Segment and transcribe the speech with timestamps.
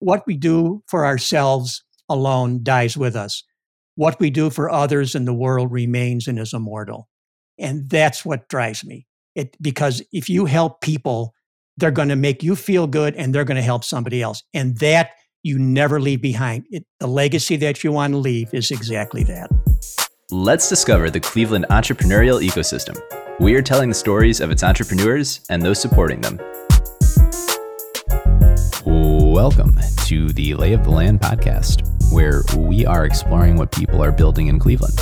[0.00, 3.44] what we do for ourselves alone dies with us.
[3.94, 7.08] What we do for others in the world remains and is immortal.
[7.58, 9.06] And that's what drives me.
[9.34, 11.34] It because if you help people,
[11.76, 14.42] they're going to make you feel good and they're going to help somebody else.
[14.52, 15.10] And that
[15.42, 16.66] you never leave behind.
[16.70, 19.50] It, the legacy that you want to leave is exactly that.
[20.30, 23.00] Let's discover the Cleveland entrepreneurial ecosystem.
[23.40, 26.38] We are telling the stories of its entrepreneurs and those supporting them.
[29.30, 34.10] Welcome to the Lay of the Land podcast, where we are exploring what people are
[34.10, 34.98] building in Cleveland.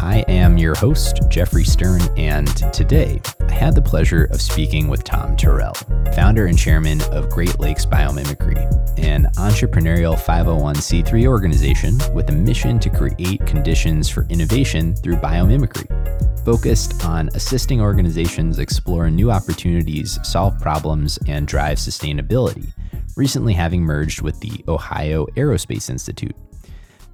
[0.00, 5.02] I am your host, Jeffrey Stern, and today I had the pleasure of speaking with
[5.02, 5.74] Tom Terrell,
[6.14, 8.56] founder and chairman of Great Lakes Biomimicry,
[9.00, 15.88] an entrepreneurial 501c3 organization with a mission to create conditions for innovation through biomimicry,
[16.44, 22.72] focused on assisting organizations explore new opportunities, solve problems, and drive sustainability
[23.16, 26.36] recently having merged with the Ohio Aerospace Institute.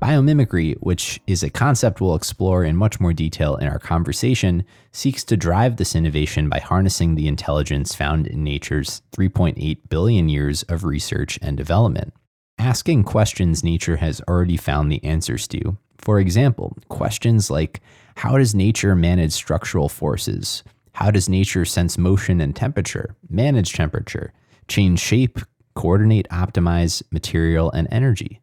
[0.00, 5.24] Biomimicry, which is a concept we'll explore in much more detail in our conversation, seeks
[5.24, 10.84] to drive this innovation by harnessing the intelligence found in nature's 3.8 billion years of
[10.84, 12.12] research and development.
[12.58, 15.76] Asking questions nature has already found the answers to.
[15.98, 17.80] For example, questions like
[18.16, 20.62] How does nature manage structural forces?
[20.92, 24.32] How does nature sense motion and temperature, manage temperature,
[24.68, 25.38] change shape,
[25.78, 28.40] coordinate, optimize material and energy?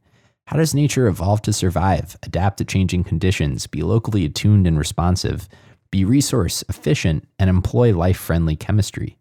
[0.48, 5.50] How does nature evolve to survive, adapt to changing conditions, be locally attuned and responsive,
[5.92, 9.18] be resource efficient, and employ life friendly chemistry?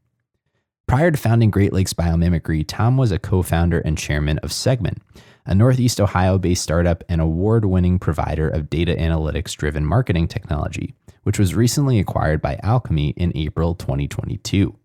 [0.87, 4.99] Prior to founding Great Lakes Biomimicry, Tom was a co founder and chairman of Segmint,
[5.45, 10.95] a Northeast Ohio based startup and award winning provider of data analytics driven marketing technology,
[11.25, 14.79] which was recently acquired by Alkami in April 2022.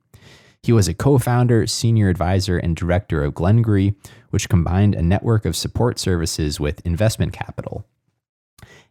[0.63, 3.95] He was a co founder, senior advisor, and director of Glengarry,
[4.29, 7.85] which combined a network of support services with investment capital.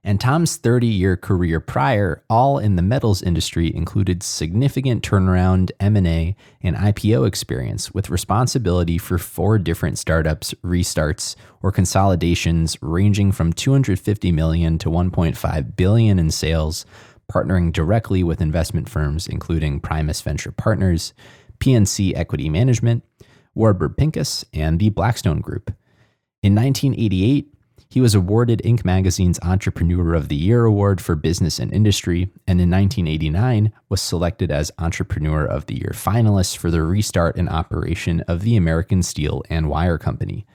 [0.05, 6.37] And Tom's 30 year career prior, all in the metals industry, included significant turnaround, M&A,
[6.63, 14.33] and IPO experience with responsibility for four different startups, restarts, or consolidations ranging from 250
[14.33, 16.87] million to 1.5 billion in sales,
[17.31, 21.13] partnering directly with investment firms including Primus Venture Partners,
[21.61, 23.05] PNC Equity Management,
[23.55, 25.73] Warburg Pincus, and the Blackstone Group.
[26.43, 27.53] In 1988,
[27.91, 28.85] he was awarded Inc.
[28.85, 34.51] magazine's Entrepreneur of the Year award for business and industry, and in 1989 was selected
[34.51, 39.43] as Entrepreneur of the Year finalist for the restart and operation of the American Steel
[39.49, 40.47] and Wire Company.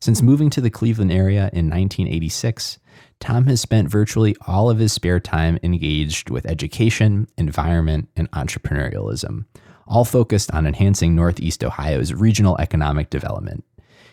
[0.00, 2.78] Since moving to the Cleveland area in 1986,
[3.20, 9.44] Tom has spent virtually all of his spare time engaged with education, environment, and entrepreneurialism
[9.90, 13.64] all focused on enhancing Northeast Ohio's regional economic development.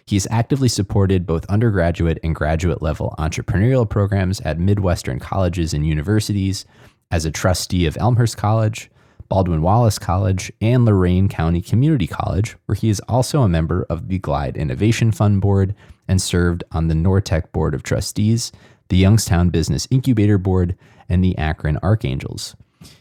[0.05, 5.85] He has actively supported both undergraduate and graduate level entrepreneurial programs at Midwestern colleges and
[5.85, 6.65] universities,
[7.11, 8.89] as a trustee of Elmhurst College,
[9.29, 14.07] Baldwin Wallace College, and Lorain County Community College, where he is also a member of
[14.07, 15.75] the Glide Innovation Fund Board
[16.07, 18.51] and served on the NorTech Board of Trustees,
[18.87, 20.77] the Youngstown Business Incubator Board,
[21.09, 22.55] and the Akron Archangels.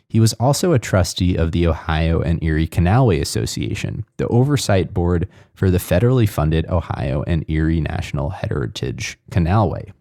[0.08, 5.28] He was also a trustee of the Ohio and Erie Canalway Association, the oversight board
[5.54, 9.92] for the federally funded Ohio and Erie National Heritage Canalway.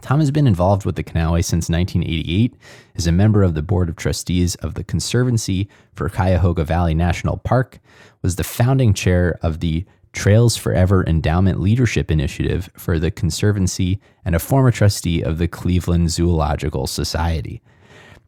[0.00, 2.56] Tom has been involved with the Canalway since 1988,
[2.96, 7.36] is a member of the Board of Trustees of the Conservancy for Cuyahoga Valley National
[7.36, 7.78] Park,
[8.20, 14.34] was the founding chair of the Trails Forever Endowment Leadership Initiative for the Conservancy, and
[14.34, 17.62] a former trustee of the Cleveland Zoological Society.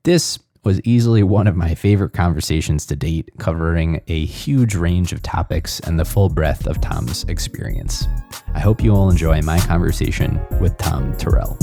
[0.04, 5.22] This was easily one of my favorite conversations to date, covering a huge range of
[5.22, 8.06] topics and the full breadth of Tom's experience.
[8.54, 11.58] I hope you all enjoy my conversation with Tom Terrell.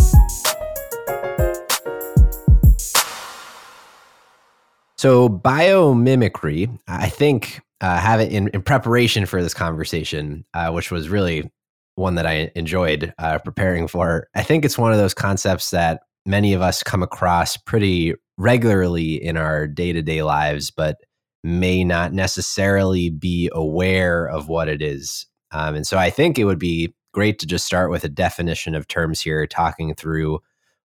[4.98, 10.92] So, biomimicry, I think, uh, have it in, in preparation for this conversation, uh, which
[10.92, 11.52] was really
[11.96, 14.28] one that I enjoyed uh, preparing for.
[14.36, 19.24] I think it's one of those concepts that many of us come across pretty regularly
[19.24, 20.98] in our day to day lives, but
[21.44, 25.26] may not necessarily be aware of what it is.
[25.52, 28.76] Um, and so I think it would be great to just start with a definition
[28.76, 30.40] of terms here, talking through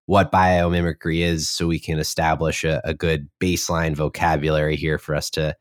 [0.06, 5.30] what biomimicry is so we can establish a, a good baseline vocabulary here for us
[5.30, 5.54] to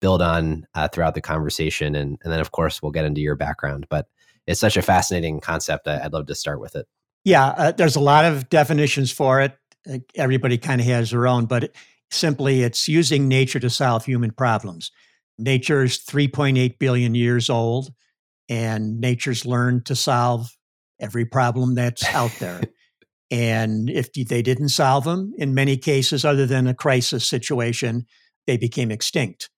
[0.00, 1.94] build on uh, throughout the conversation.
[1.94, 3.86] And, and then, of course, we'll get into your background.
[3.88, 4.06] But
[4.46, 5.86] it's such a fascinating concept.
[5.86, 6.86] I'd love to start with it.
[7.24, 9.56] Yeah, uh, there's a lot of definitions for it.
[9.90, 11.76] Uh, everybody kind of has their own, but it,
[12.10, 14.90] simply it's using nature to solve human problems.
[15.38, 17.92] Nature is 3.8 billion years old,
[18.48, 20.50] and nature's learned to solve
[21.00, 22.60] every problem that's out there.
[23.30, 28.06] and if they didn't solve them, in many cases, other than a crisis situation,
[28.46, 29.48] they became extinct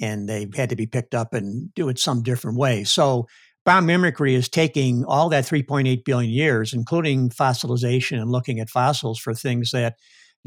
[0.00, 2.84] and they had to be picked up and do it some different way.
[2.84, 3.26] So
[3.66, 9.34] biomimicry is taking all that 3.8 billion years, including fossilization and looking at fossils for
[9.34, 9.96] things that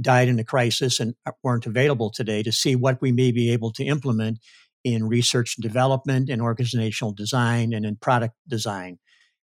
[0.01, 3.71] died in a crisis and weren't available today to see what we may be able
[3.71, 4.39] to implement
[4.83, 8.99] in research and development, in organizational design, and in product design.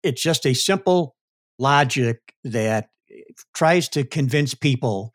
[0.02, 1.16] It's just a simple
[1.58, 2.88] logic that
[3.54, 5.12] tries to convince people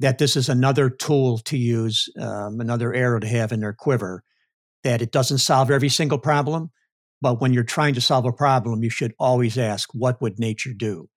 [0.00, 4.24] that this is another tool to use, um, another arrow to have in their quiver,
[4.82, 6.70] that it doesn't solve every single problem.
[7.20, 10.72] But when you're trying to solve a problem, you should always ask, what would nature
[10.76, 11.08] do?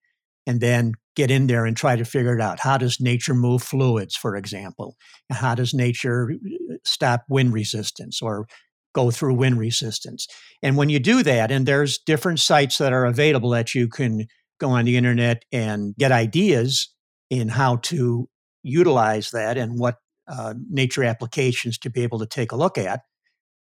[0.46, 2.60] And then get in there and try to figure it out.
[2.60, 4.98] How does nature move fluids, for example?
[5.32, 8.48] How does nature uh, stop wind resistance or
[8.94, 10.28] go through wind resistance?
[10.62, 14.26] And when you do that, and there's different sites that are available that you can
[14.60, 16.90] go on the internet and get ideas
[17.30, 18.28] in how to
[18.64, 19.96] utilize that and what
[20.28, 23.02] uh, nature applications to be able to take a look at,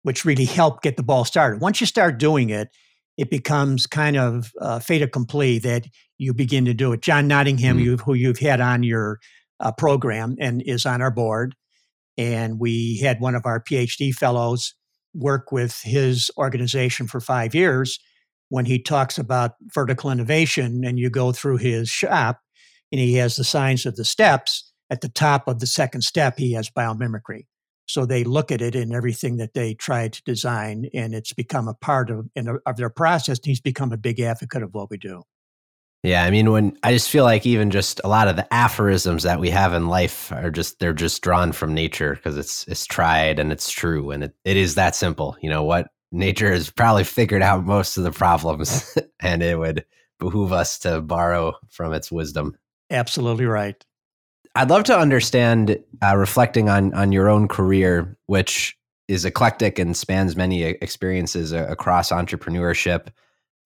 [0.03, 1.61] which really help get the ball started.
[1.61, 2.69] Once you start doing it,
[3.17, 5.87] it becomes kind of uh, fait accompli that
[6.17, 7.03] you begin to do it.
[7.03, 7.83] John Nottingham, mm.
[7.83, 9.19] you, who you've had on your
[9.59, 11.55] uh, program and is on our board,
[12.17, 14.75] and we had one of our PhD fellows
[15.15, 17.99] work with his organization for five years.
[18.49, 22.41] When he talks about vertical innovation, and you go through his shop,
[22.91, 26.37] and he has the signs of the steps, at the top of the second step,
[26.37, 27.45] he has biomimicry.
[27.93, 31.69] So they look at it in everything that they try to design, and it's become
[31.69, 32.29] a part of,
[32.67, 33.39] of their process.
[33.39, 35.23] And he's become a big advocate of what we do.
[36.03, 39.23] Yeah, I mean, when I just feel like even just a lot of the aphorisms
[39.25, 42.87] that we have in life are just they're just drawn from nature because it's it's
[42.87, 45.37] tried and it's true and it, it is that simple.
[45.43, 45.89] You know what?
[46.11, 49.85] Nature has probably figured out most of the problems, and it would
[50.19, 52.57] behoove us to borrow from its wisdom.
[52.91, 53.85] Absolutely right.
[54.55, 58.77] I'd love to understand, uh, reflecting on on your own career, which
[59.09, 63.09] is eclectic and spans many experiences across entrepreneurship,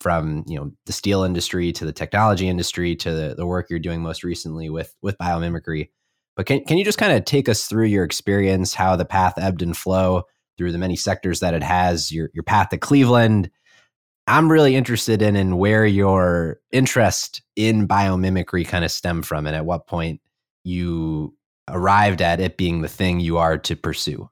[0.00, 3.78] from you know the steel industry to the technology industry to the, the work you're
[3.78, 5.88] doing most recently with with biomimicry.
[6.36, 9.34] But can can you just kind of take us through your experience, how the path
[9.38, 10.24] ebbed and flow
[10.58, 13.50] through the many sectors that it has, your your path to Cleveland?
[14.26, 19.56] I'm really interested in in where your interest in biomimicry kind of stemmed from, and
[19.56, 20.20] at what point
[20.64, 21.36] you
[21.68, 24.28] arrived at it being the thing you are to pursue?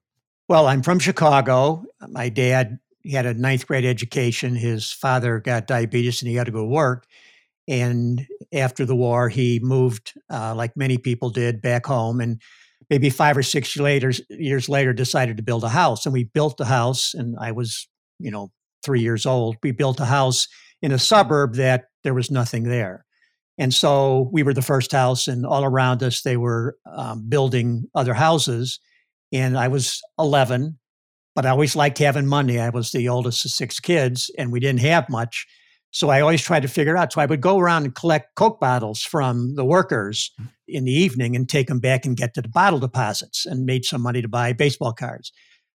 [0.48, 1.84] Well, I'm from Chicago.
[2.08, 2.78] My dad
[3.10, 4.54] had a ninth grade education.
[4.54, 7.06] His father got diabetes and he had to go work.
[7.68, 12.20] And after the war, he moved, uh, like many people did, back home.
[12.20, 12.40] And
[12.90, 16.04] maybe five or six later, years later, decided to build a house.
[16.04, 17.88] And we built the house, and I was,
[18.18, 18.50] you know,
[18.82, 19.56] three years old.
[19.62, 20.48] We built a house
[20.82, 23.04] in a suburb that there was nothing there.
[23.62, 27.84] And so we were the first house, and all around us, they were um, building
[27.94, 28.80] other houses.
[29.30, 30.80] And I was 11,
[31.36, 32.58] but I always liked having money.
[32.58, 35.46] I was the oldest of six kids, and we didn't have much.
[35.92, 37.12] So I always tried to figure out.
[37.12, 40.48] So I would go around and collect Coke bottles from the workers mm.
[40.66, 43.84] in the evening and take them back and get to the bottle deposits and made
[43.84, 45.30] some money to buy baseball cards.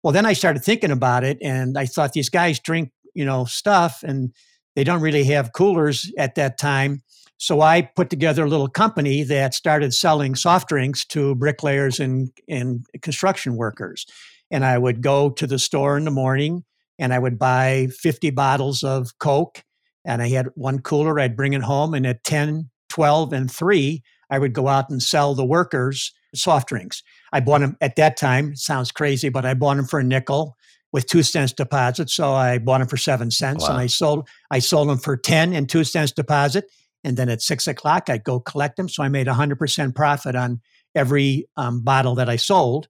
[0.02, 3.44] Well, then I started thinking about it, and I thought these guys drink, you know,
[3.44, 4.32] stuff, and
[4.74, 7.02] they don't really have coolers at that time.
[7.36, 12.30] So I put together a little company that started selling soft drinks to bricklayers and,
[12.48, 14.06] and construction workers.
[14.50, 16.64] And I would go to the store in the morning
[16.98, 19.62] and I would buy 50 bottles of Coke.
[20.04, 21.94] And I had one cooler, I'd bring it home.
[21.94, 26.68] And at 10, 12, and 3, I would go out and sell the workers soft
[26.68, 27.02] drinks.
[27.32, 30.56] I bought them at that time, sounds crazy, but I bought them for a nickel
[30.92, 32.10] with two cents deposit.
[32.10, 33.70] So I bought them for seven cents wow.
[33.70, 36.70] and I sold I sold them for 10 and two cents deposit.
[37.04, 38.88] And then at six o'clock, I'd go collect them.
[38.88, 40.60] So I made 100% profit on
[40.94, 42.88] every um, bottle that I sold.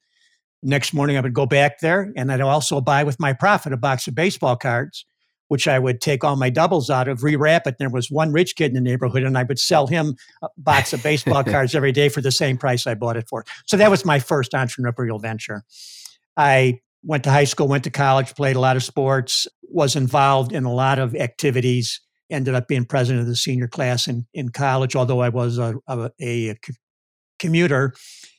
[0.62, 3.76] Next morning, I would go back there and I'd also buy with my profit a
[3.76, 5.04] box of baseball cards,
[5.49, 7.76] which I would take all my doubles out of, rewrap it.
[7.78, 10.92] There was one rich kid in the neighborhood, and I would sell him a box
[10.94, 13.44] of baseball cards every day for the same price I bought it for.
[13.66, 15.64] So that was my first entrepreneurial venture.
[16.37, 20.52] I went to high school, went to college, played a lot of sports, was involved
[20.52, 22.00] in a lot of activities
[22.31, 25.75] ended up being president of the senior class in, in college, although I was a,
[25.88, 26.54] a, a
[27.38, 27.95] commuter.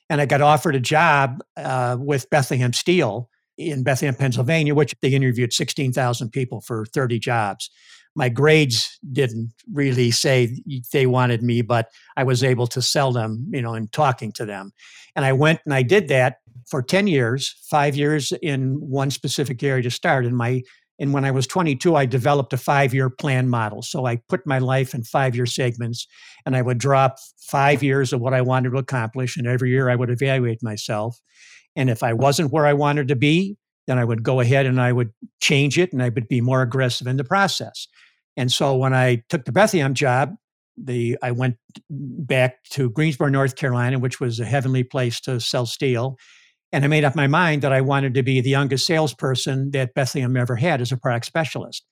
[0.10, 5.10] And I got offered a job uh, with Bethlehem Steel in Bethlehem, Pennsylvania, which they
[5.10, 7.70] interviewed 16,000 people for 30 jobs.
[8.15, 10.62] My grades didn't really say
[10.94, 14.46] they wanted me, but I was able to sell them, you know, in talking to
[14.46, 14.72] them.
[15.15, 16.38] And I went and I did that
[16.68, 20.25] for 10 years, five years in one specific area to start.
[20.25, 20.62] And my
[21.00, 23.82] And when I was 22, I developed a five year plan model.
[23.82, 26.08] So I put my life in five year segments
[26.46, 29.38] and I would drop five years of what I wanted to accomplish.
[29.38, 31.20] And every year I would evaluate myself.
[31.75, 34.82] And if I wasn't where I wanted to be, then I would go ahead and
[34.82, 35.12] I would
[35.42, 37.88] change it and I would be more aggressive in the process.
[38.38, 40.36] And so when I took the Bethlehem job,
[40.78, 41.56] the I went
[41.90, 46.18] back to Greensboro, North Carolina, which was a heavenly place to sell steel.
[46.72, 49.94] And I made up my mind that I wanted to be the youngest salesperson that
[49.94, 51.86] Bethlehem ever had as a product specialist.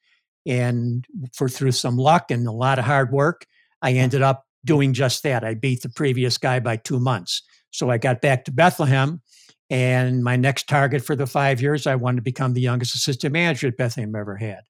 [0.45, 3.45] And for through some luck and a lot of hard work,
[3.81, 5.43] I ended up doing just that.
[5.43, 7.41] I beat the previous guy by two months.
[7.71, 9.21] So I got back to Bethlehem.
[9.69, 13.33] And my next target for the five years, I wanted to become the youngest assistant
[13.33, 14.61] manager that Bethlehem ever had.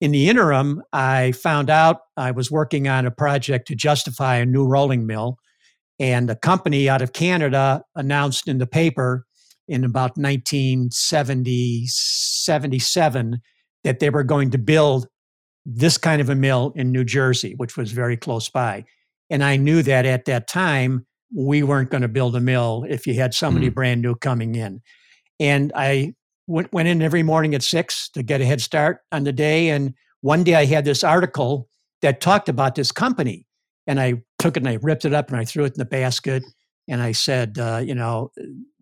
[0.00, 4.46] In the interim, I found out I was working on a project to justify a
[4.46, 5.36] new rolling mill.
[6.00, 9.26] And a company out of Canada announced in the paper
[9.72, 13.40] in about 1970, 77
[13.84, 15.06] that they were going to build
[15.64, 18.84] this kind of a mill in New Jersey, which was very close by.
[19.30, 23.06] And I knew that at that time, we weren't going to build a mill if
[23.06, 23.74] you had somebody mm.
[23.74, 24.82] brand new coming in.
[25.40, 26.14] And I
[26.46, 29.70] went, went in every morning at six to get a head start on the day.
[29.70, 31.68] And one day I had this article
[32.02, 33.46] that talked about this company.
[33.86, 35.86] And I took it and I ripped it up and I threw it in the
[35.86, 36.42] basket.
[36.88, 38.30] And I said, uh, you know,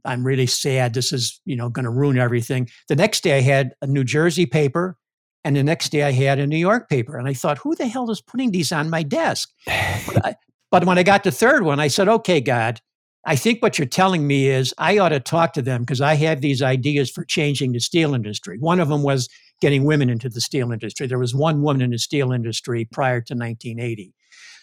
[0.04, 0.95] I'm really sad.
[0.95, 2.69] This is, you know, going to ruin everything.
[2.88, 4.97] The next day I had a New Jersey paper.
[5.42, 7.16] And the next day I had a New York paper.
[7.16, 9.49] And I thought, who the hell is putting these on my desk?
[9.66, 10.35] but, I,
[10.71, 12.80] but when I got the third one, I said, okay, God,
[13.25, 16.14] I think what you're telling me is I ought to talk to them because I
[16.14, 18.59] have these ideas for changing the steel industry.
[18.59, 19.28] One of them was
[19.61, 21.07] getting women into the steel industry.
[21.07, 24.14] There was one woman in the steel industry prior to 1980.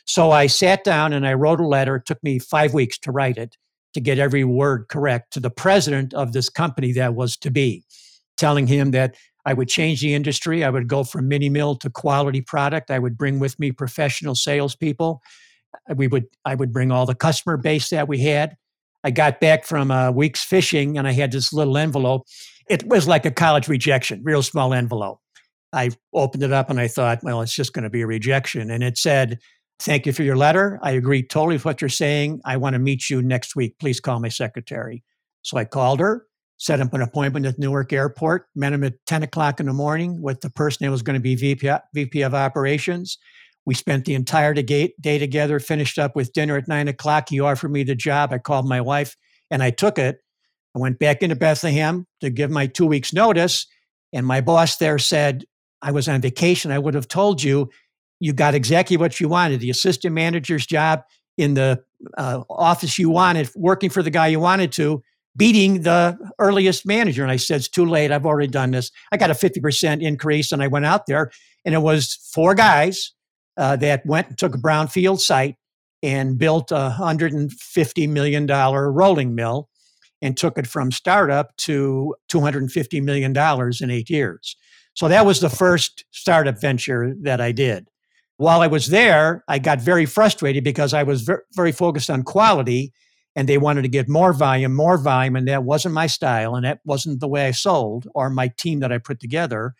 [0.05, 1.97] So I sat down and I wrote a letter.
[1.97, 3.57] It took me five weeks to write it
[3.93, 7.83] to get every word correct to the president of this company that was to be,
[8.37, 9.15] telling him that
[9.45, 10.63] I would change the industry.
[10.63, 12.91] I would go from mini mill to quality product.
[12.91, 15.21] I would bring with me professional salespeople
[15.89, 18.55] uh, we would I would bring all the customer base that we had.
[19.03, 22.25] I got back from a week's fishing and I had this little envelope.
[22.69, 25.19] It was like a college rejection, real small envelope.
[25.71, 28.71] I opened it up and I thought, well, it's just going to be a rejection.
[28.71, 29.39] And it said,
[29.79, 30.79] Thank you for your letter.
[30.81, 32.41] I agree totally with what you're saying.
[32.45, 33.77] I want to meet you next week.
[33.79, 35.03] Please call my secretary.
[35.43, 36.25] So I called her,
[36.57, 40.21] set up an appointment at Newark Airport, met him at 10 o'clock in the morning
[40.21, 43.17] with the person that was going to be VP, VP of operations.
[43.65, 47.29] We spent the entire day, together, finished up with dinner at nine o'clock.
[47.29, 48.33] He offered me the job.
[48.33, 49.15] I called my wife
[49.51, 50.19] and I took it.
[50.75, 53.67] I went back into Bethlehem to give my two weeks' notice.
[54.13, 55.43] And my boss there said,
[55.81, 56.71] I was on vacation.
[56.71, 57.69] I would have told you,
[58.19, 61.03] you got exactly what you wanted the assistant manager's job
[61.37, 61.83] in the
[62.17, 65.01] uh, office you wanted, working for the guy you wanted to,
[65.35, 67.23] beating the earliest manager.
[67.23, 68.11] And I said, It's too late.
[68.11, 68.91] I've already done this.
[69.11, 70.51] I got a 50% increase.
[70.51, 71.31] And I went out there,
[71.63, 73.13] and it was four guys
[73.55, 75.55] uh, that went and took a brownfield site
[76.03, 79.69] and built a $150 million rolling mill
[80.21, 83.35] and took it from startup to $250 million
[83.81, 84.55] in eight years.
[84.93, 87.87] So that was the first startup venture that I did.
[88.37, 92.23] While I was there, I got very frustrated because I was very, very focused on
[92.23, 92.93] quality
[93.35, 96.65] and they wanted to get more volume, more volume, and that wasn't my style and
[96.65, 99.73] that wasn't the way I sold or my team that I put together.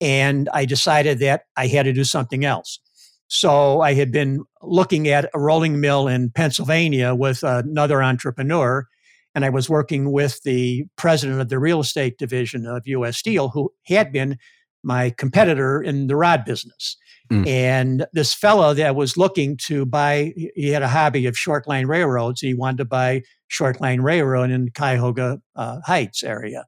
[0.00, 2.80] And I decided that I had to do something else.
[3.28, 8.86] So I had been looking at a rolling mill in Pennsylvania with another entrepreneur,
[9.34, 13.16] and I was working with the president of the real estate division of U.S.
[13.16, 14.38] Steel, who had been
[14.82, 16.96] my competitor in the rod business.
[17.30, 17.46] Mm.
[17.46, 21.86] And this fellow that was looking to buy, he had a hobby of short line
[21.86, 22.40] railroads.
[22.40, 26.64] He wanted to buy short line railroad in the Cuyahoga uh, Heights area.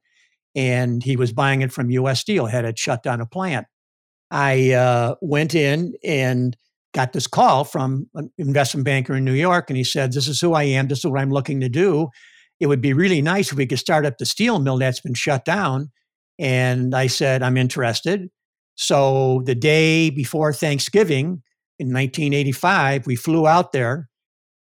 [0.55, 3.67] And he was buying it from US Steel, had it shut down a plant.
[4.31, 6.57] I uh, went in and
[6.93, 10.41] got this call from an investment banker in New York, and he said, This is
[10.41, 10.89] who I am.
[10.89, 12.09] This is what I'm looking to do.
[12.59, 15.15] It would be really nice if we could start up the steel mill that's been
[15.15, 15.91] shut down.
[16.41, 18.31] And I said, I'm interested.
[18.75, 21.43] So the day before Thanksgiving
[21.79, 24.09] in 1985, we flew out there.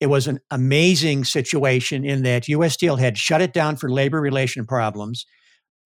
[0.02, 4.20] It was an amazing situation in that US Steel had shut it down for labor
[4.20, 5.26] relation problems,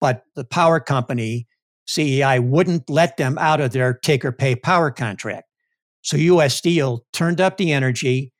[0.00, 1.46] but the power company
[1.86, 5.46] CEI wouldn't let them out of their take or pay power contract.
[6.02, 8.32] So US Steel turned up the energy,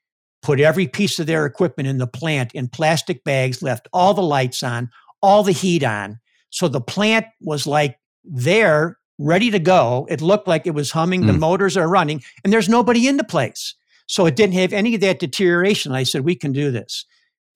[0.42, 4.22] put every piece of their equipment in the plant in plastic bags, left all the
[4.22, 4.90] lights on,
[5.22, 6.18] all the heat on.
[6.54, 10.06] So the plant was like there, ready to go.
[10.08, 11.26] It looked like it was humming, mm.
[11.26, 13.74] the motors are running, and there's nobody in the place.
[14.06, 15.90] So it didn't have any of that deterioration.
[15.90, 17.06] I said, we can do this.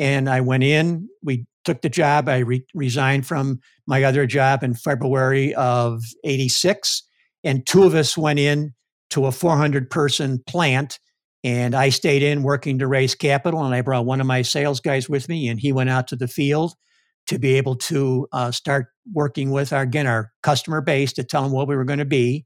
[0.00, 2.28] And I went in, we took the job.
[2.28, 7.04] I re- resigned from my other job in February of 86.
[7.44, 8.74] And two of us went in
[9.10, 10.98] to a 400 person plant.
[11.44, 13.64] And I stayed in working to raise capital.
[13.64, 16.16] And I brought one of my sales guys with me, and he went out to
[16.16, 16.74] the field
[17.28, 21.42] to be able to uh, start working with our, again, our customer base to tell
[21.42, 22.44] them what we were going to be.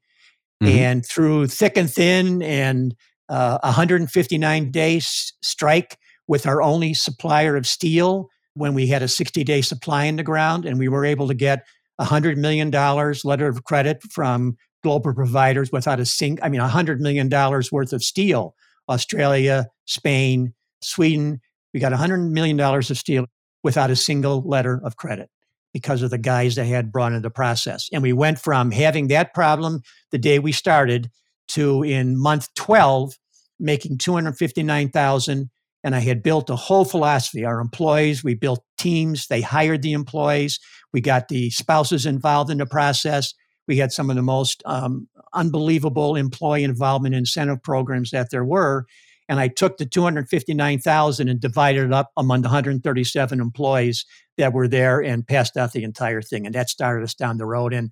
[0.62, 0.78] Mm-hmm.
[0.78, 2.94] And through thick and thin and
[3.28, 5.98] uh, 159 days strike
[6.28, 10.22] with our only supplier of steel when we had a 60 day supply in the
[10.22, 11.66] ground and we were able to get
[12.00, 17.28] $100 million letter of credit from global providers without a single, I mean, $100 million
[17.30, 18.54] worth of steel.
[18.88, 21.40] Australia, Spain, Sweden,
[21.72, 23.26] we got $100 million of steel
[23.62, 25.30] without a single letter of credit
[25.72, 27.88] because of the guys they had brought into the process.
[27.92, 31.10] And we went from having that problem the day we started
[31.48, 33.14] to in month 12
[33.58, 35.50] making 259,000
[35.84, 37.44] and I had built a whole philosophy.
[37.44, 40.60] Our employees, we built teams, they hired the employees,
[40.92, 43.34] we got the spouses involved in the process.
[43.66, 48.86] We had some of the most um, unbelievable employee involvement incentive programs that there were.
[49.28, 54.04] And I took the 259,000 and divided it up among the 137 employees
[54.36, 56.46] that were there and passed out the entire thing.
[56.46, 57.72] And that started us down the road.
[57.72, 57.90] And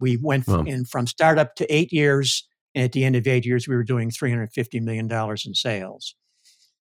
[0.00, 0.62] we went wow.
[0.62, 2.46] in from startup to eight years.
[2.74, 6.14] And at the end of eight years, we were doing $350 million in sales.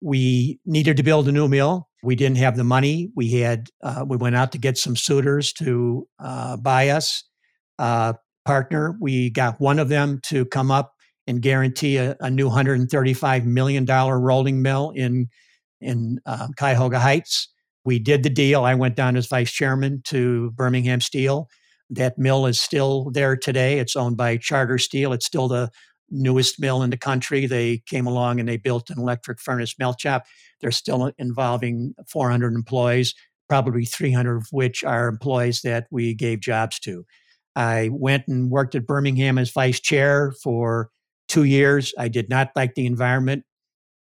[0.01, 1.89] We needed to build a new mill.
[2.03, 3.09] We didn't have the money.
[3.15, 7.23] We had uh, we went out to get some suitors to uh, buy us
[7.79, 8.13] uh,
[8.45, 8.97] partner.
[8.99, 10.92] We got one of them to come up
[11.27, 15.27] and guarantee a, a new 135 million dollar rolling mill in
[15.81, 17.49] in uh, Cuyahoga Heights.
[17.85, 18.63] We did the deal.
[18.63, 21.49] I went down as vice chairman to Birmingham Steel.
[21.89, 23.79] That mill is still there today.
[23.79, 25.11] It's owned by Charter Steel.
[25.11, 25.69] It's still the
[26.09, 27.45] newest mill in the country.
[27.45, 30.23] They came along and they built an electric furnace melt shop.
[30.61, 33.13] They're still involving 400 employees,
[33.49, 37.05] probably 300 of which are employees that we gave jobs to.
[37.55, 40.89] I went and worked at Birmingham as vice chair for
[41.33, 41.93] two years.
[41.97, 43.43] I did not like the environment.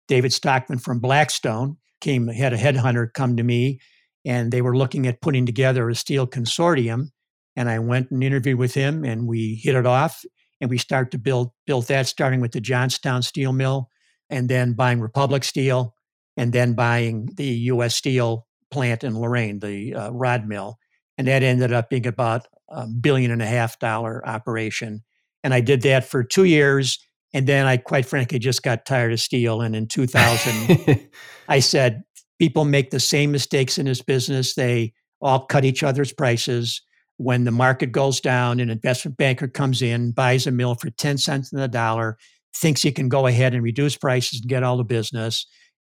[0.10, 3.80] David Stockman from Blackstone came, had a headhunter come to me,
[4.26, 7.12] and they were looking at putting together a steel consortium.
[7.56, 10.24] And I went and interviewed with him, and we hit it off
[10.60, 13.90] and we start to build build that starting with the Johnstown steel mill
[14.30, 15.96] and then buying Republic Steel
[16.36, 20.80] and then buying the US Steel plant in Lorain, the uh, rod mill.
[21.18, 25.04] And that ended up being about a billion and a half dollar operation.
[25.44, 27.00] And I did that for two years.
[27.34, 29.62] And then I, quite frankly, just got tired of steel.
[29.62, 31.10] And in 2000,
[31.48, 32.04] I said,
[32.40, 34.56] people make the same mistakes in this business.
[34.56, 36.82] They all cut each other's prices
[37.22, 41.20] when the market goes down, an investment banker comes in, buys a mill for 10
[41.20, 42.18] cents on the dollar,
[42.56, 45.46] thinks he can go ahead and reduce prices and get all the business.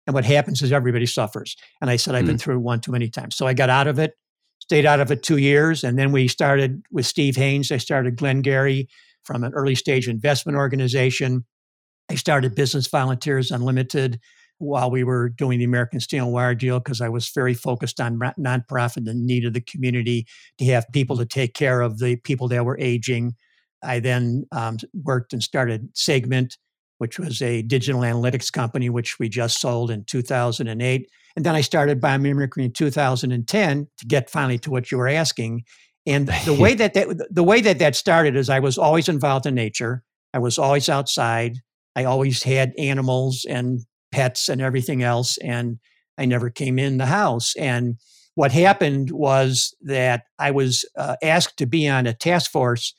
[0.07, 1.57] And what happens is everybody suffers.
[1.81, 2.29] And I said, I've mm.
[2.29, 3.35] been through one too many times.
[3.35, 4.13] So I got out of it,
[4.59, 5.85] stayed out of it two years.
[5.85, 7.73] And then we started with Steve Haynes.
[7.73, 8.89] I started Glengarry
[9.25, 11.45] from an early stage investment organization.
[12.11, 14.21] I started Business Volunteers Unlimited
[14.59, 18.01] while we were doing the American Steel and Wire deal because I was very focused
[18.01, 20.27] on nonprofit, and the need of the community
[20.59, 23.35] to have people to take care of the people that were aging.
[23.83, 26.57] I then um, worked and started Segmint,
[26.99, 31.09] which was a digital analytics company, which we just sold in 2008.
[31.35, 35.65] And then I started Biomimicry in 2010 to get finally to what you were asking.
[36.07, 39.47] And the way that, that the way that that started is I was always involved
[39.47, 40.03] in nature.
[40.35, 41.59] I was always outside.
[41.95, 43.81] I always had animals and
[44.12, 45.38] pets and everything else.
[45.38, 45.79] And
[46.19, 47.55] I never came in the house.
[47.57, 47.97] And
[48.35, 52.95] what happened was that I was uh, asked to be on a task force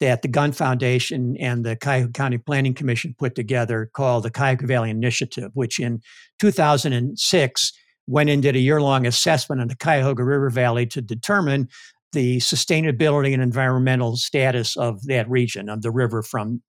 [0.00, 4.66] that the Gund Foundation and the Cuyahoga County Planning Commission put together called the Cuyahoga
[4.66, 6.02] Valley Initiative, which in
[6.40, 7.72] 2006
[8.06, 11.68] went and did a year long assessment on the Cuyahoga River Valley to determine
[12.14, 16.62] the sustainability and environmental status of that region of the river from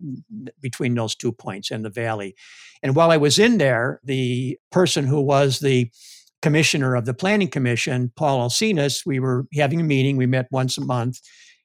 [0.59, 2.35] between those two points and the valley.
[2.83, 5.89] And while I was in there, the person who was the
[6.41, 10.17] commissioner of the planning commission, Paul Alsenas, we were having a meeting.
[10.17, 11.19] We met once a month,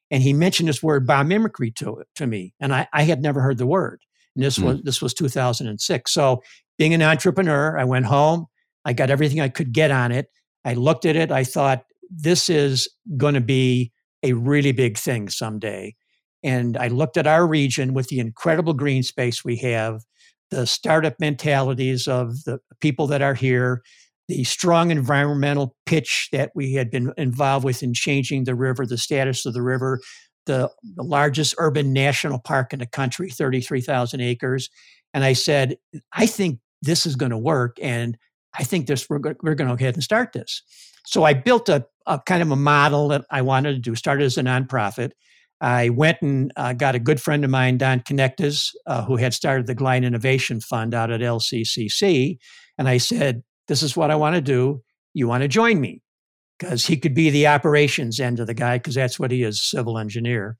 [0.09, 3.57] and he mentioned this word biomimicry to to me, and I, I had never heard
[3.57, 4.01] the word.
[4.35, 4.63] And this mm.
[4.63, 6.11] was this was 2006.
[6.11, 6.41] So,
[6.77, 8.47] being an entrepreneur, I went home.
[8.85, 10.27] I got everything I could get on it.
[10.65, 11.31] I looked at it.
[11.31, 13.91] I thought, this is going to be
[14.23, 15.95] a really big thing someday.
[16.43, 20.01] And I looked at our region with the incredible green space we have,
[20.49, 23.81] the startup mentalities of the people that are here,
[24.27, 28.97] the strong environmental pitch that we had been involved with in changing the river, the
[28.97, 29.99] status of the river,
[30.45, 34.69] the, the largest urban national park in the country, 33,000 acres.
[35.13, 35.77] And I said,
[36.13, 37.77] I think this is going to work.
[37.81, 38.17] And
[38.57, 40.61] I think this we're, we're going to go ahead and start this.
[41.05, 43.95] So I built a, a kind of a model that I wanted to do.
[43.95, 45.11] Started as a nonprofit.
[45.59, 49.33] I went and uh, got a good friend of mine, Don Connectas, uh, who had
[49.33, 52.37] started the Glide Innovation Fund out at LCCC,
[52.77, 54.81] and I said, "This is what I want to do.
[55.13, 56.01] You want to join me?"
[56.57, 59.61] Because he could be the operations end of the guy, because that's what he is,
[59.61, 60.57] civil engineer.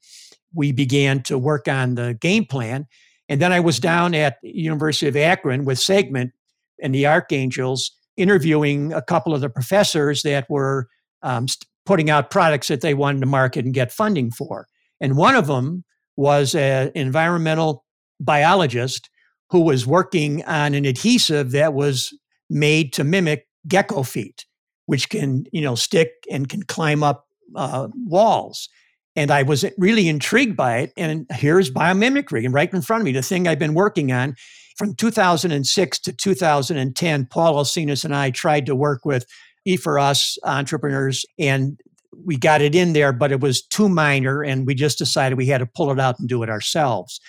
[0.54, 2.86] We began to work on the game plan,
[3.28, 6.30] and then I was down at University of Akron with Segmint
[6.80, 10.88] and the Archangels interviewing a couple of the professors that were
[11.22, 11.46] um,
[11.86, 14.66] putting out products that they wanted to market and get funding for.
[15.00, 15.84] And one of them
[16.16, 17.84] was an environmental
[18.20, 19.08] biologist
[19.50, 22.16] who was working on an adhesive that was
[22.48, 24.46] made to mimic gecko feet,
[24.86, 28.68] which can, you know, stick and can climb up uh, walls.
[29.14, 30.92] And I was really intrigued by it.
[30.96, 34.36] And here's biomimicry, and right in front of me, the thing I've been working on
[34.76, 37.26] from 2006 to 2010.
[37.26, 39.26] Paul Alsenas and I tried to work with
[39.64, 41.80] E for Us entrepreneurs, and
[42.24, 45.46] we got it in there, but it was too minor, and we just decided we
[45.46, 47.20] had to pull it out and do it ourselves.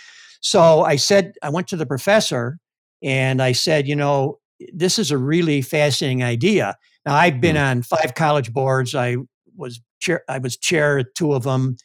[0.41, 2.57] So I said, I went to the professor
[3.01, 4.39] and I said, you know,
[4.73, 6.75] this is a really fascinating idea.
[7.05, 7.79] Now I've been mm-hmm.
[7.79, 8.93] on five college boards.
[8.93, 9.17] I
[9.55, 10.23] was chair.
[10.27, 11.77] I was chair at two of them.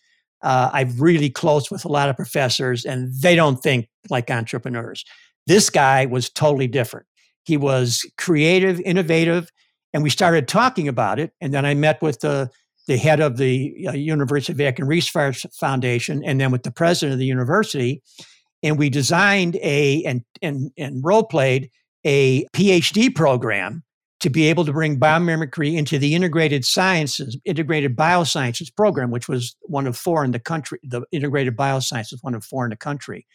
[0.43, 5.05] Uh, I'm really close with a lot of professors, and they don't think like entrepreneurs.
[5.49, 7.07] This guy was totally different.
[7.45, 9.51] He was creative, innovative,
[9.95, 11.33] and we started talking about it.
[11.41, 12.51] And then I met with the
[12.87, 17.15] the head of the uh, University of Akron Research Foundation, and then with the president
[17.15, 18.03] of the university,
[18.63, 21.71] and we designed a and and, and role played
[22.05, 23.83] a PhD program
[24.21, 29.57] to be able to bring biomimicry into the integrated sciences, integrated biosciences program, which was
[29.63, 30.79] one of four in the country.
[30.83, 33.27] The integrated biosciences one of four in the country.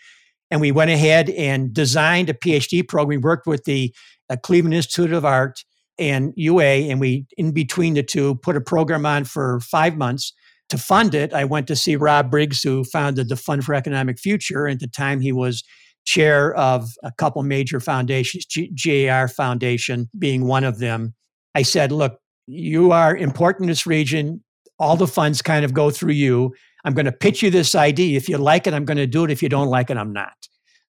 [0.52, 3.10] And we went ahead and designed a PhD program.
[3.10, 3.94] We worked with the
[4.30, 5.64] uh, Cleveland Institute of Art
[5.98, 10.34] and UA, and we, in between the two, put a program on for five months.
[10.70, 14.18] To fund it, I went to see Rob Briggs, who founded the Fund for Economic
[14.20, 14.68] Future.
[14.68, 15.64] At the time, he was
[16.06, 18.46] chair of a couple major foundations,
[18.84, 21.14] GAR Foundation being one of them.
[21.56, 24.44] I said, Look, you are important in this region.
[24.80, 26.54] All the funds kind of go through you.
[26.84, 28.18] I'm going to pitch you this idea.
[28.18, 29.32] If you like it, I'm going to do it.
[29.32, 30.34] If you don't like it, I'm not.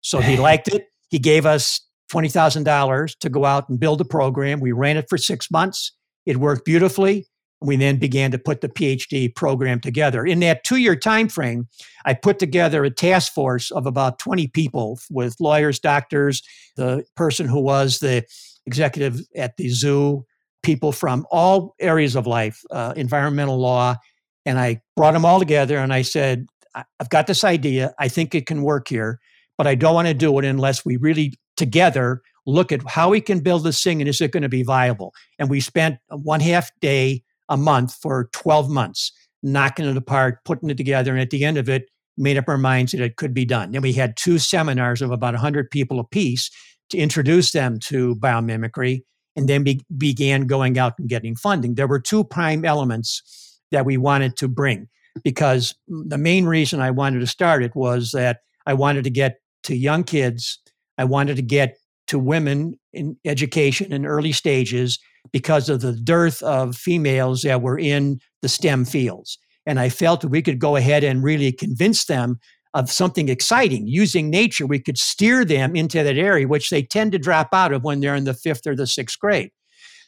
[0.02, 0.88] So he liked it.
[1.10, 4.60] He gave us $20,000 to go out and build a program.
[4.60, 5.92] We ran it for six months.
[6.26, 7.28] It worked beautifully.
[7.62, 10.26] We then began to put the PhD program together.
[10.26, 11.68] In that two-year time frame,
[12.06, 16.42] I put together a task force of about 20 people with lawyers, doctors,
[16.76, 18.26] the person who was the
[18.66, 20.26] executive at the zoo,
[20.64, 23.96] people from all areas of life, uh, environmental law,
[24.46, 27.94] and I brought them all together and I said, I've got this idea.
[28.00, 29.20] I think it can work here,
[29.58, 33.22] but I don't want to do it unless we really together look at how we
[33.22, 35.14] can build this thing and is it going to be viable.
[35.38, 39.12] And we spent one half day a month for 12 months,
[39.44, 41.12] knocking it apart, putting it together.
[41.12, 43.72] And at the end of it, made up our minds that it could be done.
[43.72, 46.50] Then we had two seminars of about 100 people apiece
[46.90, 49.02] to introduce them to biomimicry
[49.36, 51.76] and then be, began going out and getting funding.
[51.76, 54.88] There were two prime elements that we wanted to bring
[55.24, 59.38] because the main reason I wanted to start it was that I wanted to get
[59.64, 60.60] to young kids,
[60.98, 65.00] I wanted to get to women in education in early stages
[65.32, 69.38] because of the dearth of females that were in the STEM fields.
[69.66, 72.40] And I felt that we could go ahead and really convince them
[72.74, 73.86] of something exciting.
[73.88, 77.74] Using nature, we could steer them into that area, which they tend to drop out
[77.74, 79.52] of when they're in the fifth or the sixth grade.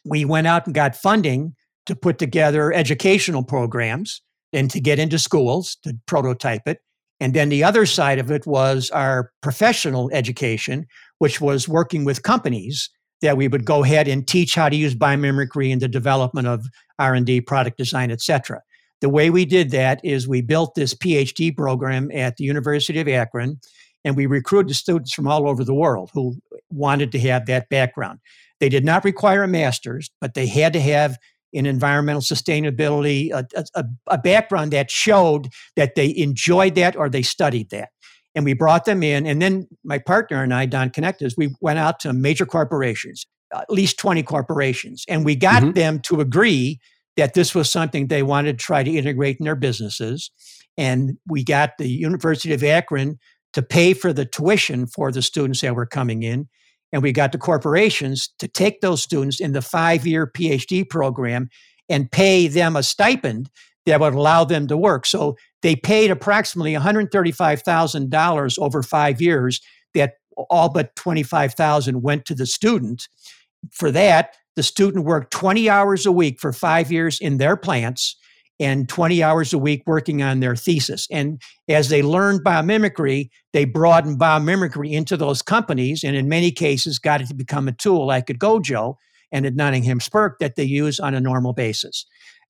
[0.06, 5.20] We went out and got funding to put together educational programs and to get into
[5.20, 6.80] schools to prototype it.
[7.20, 10.86] And then the other side of it was our professional education,
[11.20, 12.90] which was working with companies
[13.22, 16.66] that we would go ahead and teach how to use biomimicry in the development of
[17.00, 18.62] R&D, product design, etc.
[19.00, 23.08] The way we did that is we built this PhD program at the University of
[23.08, 23.60] Akron,
[24.04, 26.36] and we recruited students from all over the world who
[26.70, 28.20] wanted to have that background.
[28.60, 31.18] They did not require a master's, but they had to have
[31.54, 37.22] in environmental sustainability, a, a, a, background that showed that they enjoyed that or they
[37.22, 37.90] studied that.
[38.36, 39.28] And we brought them in.
[39.28, 43.70] And then my partner and I, Don Connectas, we went out to major corporations, at
[43.70, 45.74] least 20 corporations, and we got mm-hmm.
[45.74, 46.80] them to agree
[47.16, 50.32] that this was something they wanted to try to integrate in their businesses.
[50.78, 53.20] And we got the University of Akron
[53.54, 56.50] to pay for the tuition for the students that were coming in.
[56.94, 61.50] And we got the corporations to take those students in the five year PhD program
[61.90, 63.50] and pay them a stipend
[63.86, 65.06] that would allow them to work.
[65.06, 69.60] So they paid approximately $135,000 over five years
[69.94, 70.14] that
[70.50, 73.10] all but 25,000 went to the student.
[73.72, 78.16] for that, the student worked 20 hours a week for five years in their plants
[78.60, 81.08] and 20 hours a week working on their thesis.
[81.12, 87.00] And as they learned biomimicry, they broadened biomimicry into those companies and in many cases
[87.00, 88.96] got it to become a tool like at Gojo
[89.32, 92.06] and at Nottingham Spirk that they use on a normal basis.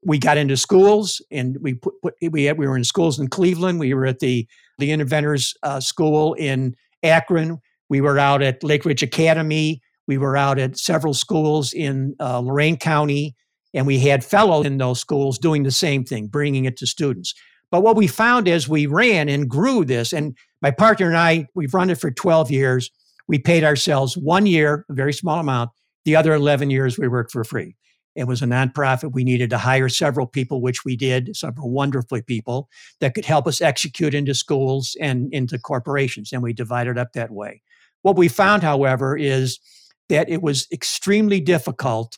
[0.06, 3.30] We got into schools and we put, put we, had, we were in schools in
[3.30, 3.80] Cleveland.
[3.80, 4.46] We were at the,
[4.78, 7.60] the Inventors uh, School in Akron.
[7.90, 9.82] We were out at Lake Ridge Academy.
[10.06, 13.36] We were out at several schools in uh, Lorain County
[13.74, 17.34] and we had fellows in those schools doing the same thing, bringing it to students.
[17.72, 21.48] But what we found as we ran and grew this, and my partner and I,
[21.56, 22.92] we've run it for 12 years.
[23.28, 25.72] We paid ourselves one year, a very small amount.
[26.06, 27.76] The other 11 years, we worked for free.
[28.16, 29.14] It was a nonprofit.
[29.14, 33.48] We needed to hire several people, which we did, several wonderfully people that could help
[33.48, 36.32] us execute into schools and into corporations.
[36.32, 37.64] And we divided up that way.
[38.04, 39.60] What we found, however, is
[40.10, 42.18] that it was extremely difficult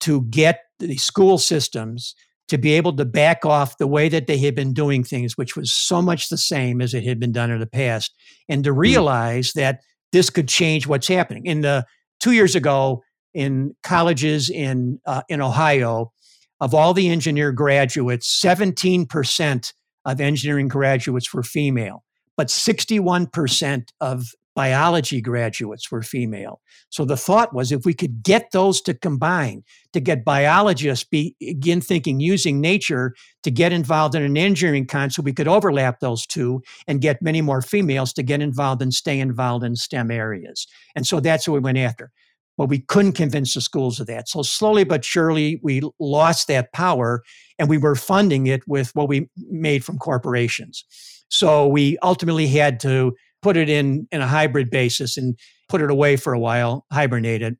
[0.00, 2.14] to get the school systems
[2.48, 5.56] to be able to back off the way that they had been doing things, which
[5.56, 8.14] was so much the same as it had been done in the past,
[8.48, 8.78] and to hmm.
[8.78, 9.54] realize mm.
[9.54, 9.80] that
[10.12, 11.46] this could change what's happening.
[11.46, 11.84] In the
[12.20, 16.12] two years ago, in colleges in uh, in Ohio,
[16.60, 19.72] of all the engineer graduates, 17%
[20.04, 22.04] of engineering graduates were female,
[22.36, 26.60] but 61% of biology graduates were female.
[26.88, 29.62] So the thought was if we could get those to combine,
[29.92, 35.32] to get biologists begin thinking using nature to get involved in an engineering concept, we
[35.32, 39.64] could overlap those two and get many more females to get involved and stay involved
[39.64, 40.66] in STEM areas.
[40.94, 42.12] And so that's what we went after.
[42.56, 44.28] But we couldn't convince the schools of that.
[44.28, 47.22] So slowly but surely, we lost that power
[47.58, 50.84] and we were funding it with what we made from corporations.
[51.28, 53.12] So we ultimately had to
[53.44, 57.42] put it in in a hybrid basis and put it away for a while, hibernate
[57.42, 57.56] it,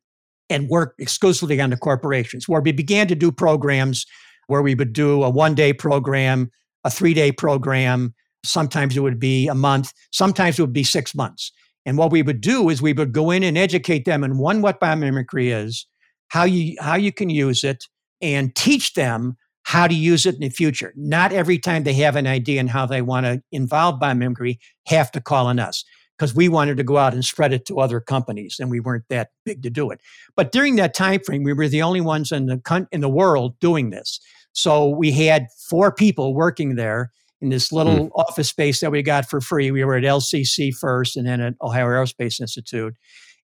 [0.49, 2.49] and work exclusively on the corporations.
[2.49, 4.05] Where we began to do programs
[4.47, 6.49] where we would do a one day program,
[6.83, 8.15] a three day program.
[8.43, 9.93] Sometimes it would be a month.
[10.11, 11.51] Sometimes it would be six months.
[11.85, 14.63] And what we would do is we would go in and educate them in one
[14.63, 15.85] what biomimicry is,
[16.29, 17.85] how you how you can use it,
[18.21, 20.93] and teach them how to use it in the future.
[20.95, 25.11] Not every time they have an idea and how they want to involve biomimicry have
[25.11, 25.83] to call on us
[26.17, 29.05] because we wanted to go out and spread it to other companies and we weren't
[29.09, 29.99] that big to do it.
[30.35, 33.59] But during that time frame, we were the only ones in the in the world
[33.59, 34.19] doing this.
[34.53, 38.11] So we had four people working there in this little mm.
[38.15, 39.71] office space that we got for free.
[39.71, 42.93] We were at LCC first and then at Ohio Aerospace Institute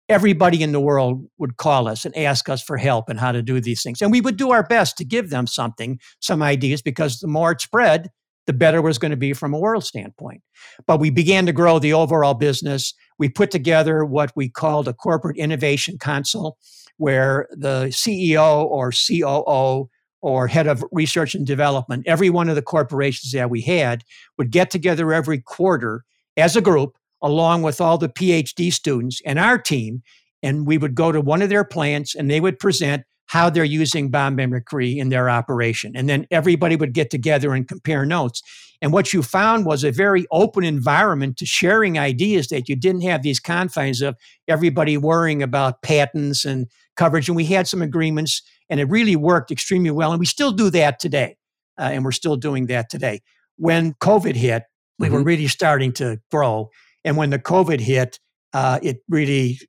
[0.09, 3.41] everybody in the world would call us and ask us for help and how to
[3.41, 4.01] do these things.
[4.01, 7.51] And we would do our best to give them something, some ideas, because the more
[7.51, 8.09] it spread,
[8.45, 10.41] the better it was going to be from a world standpoint.
[10.85, 12.93] But we began to grow the overall business.
[13.19, 16.57] We put together what we called a corporate innovation council,
[16.95, 19.89] where the CEO or COO
[20.21, 24.03] or head of research and development, every one of the corporations that we had
[24.37, 26.05] would get together every quarter
[26.37, 30.01] as a group along with all the PhD students and our team.
[30.43, 33.63] And we would go to one of their plants and they would present how they're
[33.63, 35.93] using biomimicry in their operation.
[35.95, 38.41] And then everybody would get together and compare notes.
[38.81, 43.01] And what you found was a very open environment to sharing ideas that you didn't
[43.01, 44.15] have these confines of
[44.47, 47.27] everybody worrying about patents and coverage.
[47.27, 50.11] And we had some agreements, and it really worked extremely well.
[50.11, 51.37] And we still do that today.
[51.77, 53.21] Uh, and we're still doing that today.
[53.57, 54.63] When COVID hit,
[54.99, 55.15] we mm-hmm.
[55.15, 56.69] were really starting to grow.
[57.07, 58.19] And when the COVID hit,
[58.53, 59.61] uh, it really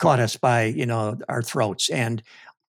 [0.00, 2.20] caught us by you know our throats, and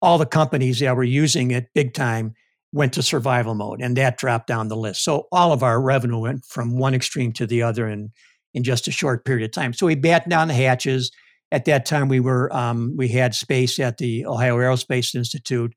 [0.03, 2.35] all the companies that were using it big time
[2.73, 5.03] went to survival mode, and that dropped down the list.
[5.03, 8.13] So all of our revenue went from one extreme to the other in
[8.53, 9.73] in just a short period of time.
[9.73, 11.11] So we batten down the hatches.
[11.51, 15.75] At that time, we were um, we had space at the Ohio Aerospace Institute,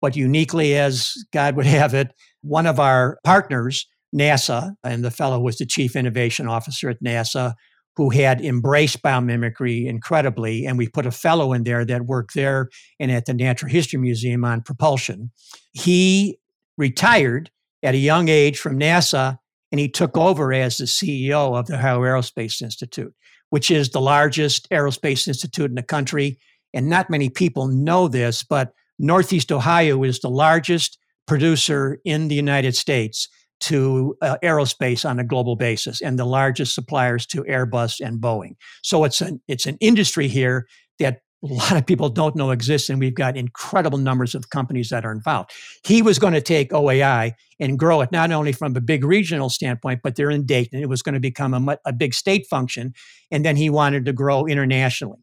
[0.00, 5.40] but uniquely as God would have it, one of our partners NASA, and the fellow
[5.40, 7.54] was the chief innovation officer at NASA
[7.96, 10.64] who had embraced biomimicry incredibly.
[10.64, 12.68] And we put a fellow in there that worked there
[12.98, 15.30] and at the Natural History Museum on propulsion.
[15.72, 16.38] He
[16.78, 17.50] retired
[17.82, 19.38] at a young age from NASA
[19.72, 23.14] and he took over as the CEO of the Ohio Aerospace Institute,
[23.50, 26.38] which is the largest aerospace institute in the country.
[26.72, 32.34] And not many people know this, but Northeast Ohio is the largest producer in the
[32.34, 33.28] United States
[33.60, 38.56] to uh, aerospace on a global basis and the largest suppliers to Airbus and Boeing.
[38.82, 40.66] So it's an it's an industry here
[40.98, 44.90] that a lot of people don't know exists, and we've got incredible numbers of companies
[44.90, 45.52] that are involved.
[45.84, 49.48] He was going to take OAI and grow it not only from a big regional
[49.48, 50.80] standpoint, but they're in Dayton.
[50.80, 52.92] It was going to become a, a big state function,
[53.30, 55.20] and then he wanted to grow internationally.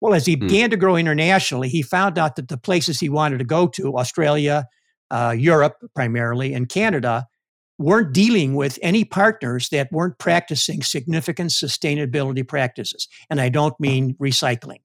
[0.00, 0.40] Well, as he mm.
[0.40, 3.98] began to grow internationally, he found out that the places he wanted to go to,
[3.98, 4.66] Australia,
[5.10, 7.26] uh, Europe primarily, and Canada,
[7.78, 13.08] weren't dealing with any partners that weren't practicing significant sustainability practices.
[13.30, 14.80] And I don't mean recycling.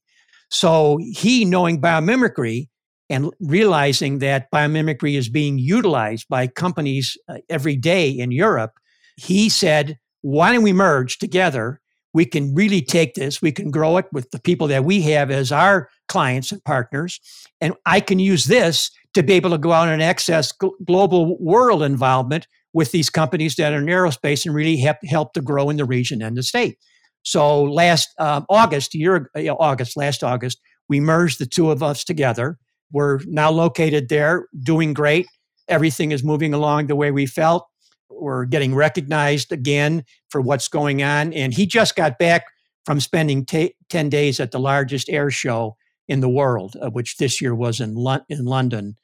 [0.49, 2.69] So he, knowing biomimicry
[3.09, 8.73] and realizing that biomimicry is being utilized by companies uh, every day in Europe,
[9.17, 11.81] he said, why don't we merge together?
[12.13, 15.31] We can really take this, we can grow it with the people that we have
[15.31, 17.19] as our clients and partners.
[17.59, 20.51] And I can use this to be able to go out and access
[20.85, 25.41] global world involvement with these companies that are in aerospace and really help, help to
[25.41, 26.77] grow in the region and the state.
[27.23, 30.59] So last um, August, year uh, August, last August,
[30.89, 32.57] we merged the two of us together.
[32.91, 35.27] We're now located there, doing great.
[35.67, 37.67] Everything is moving along the way we felt.
[38.09, 41.33] We're getting recognized again for what's going on.
[41.33, 42.45] And he just got back
[42.85, 47.17] from spending t- 10 days at the largest air show in the world, uh, which
[47.17, 48.97] this year was in, Lo- in London.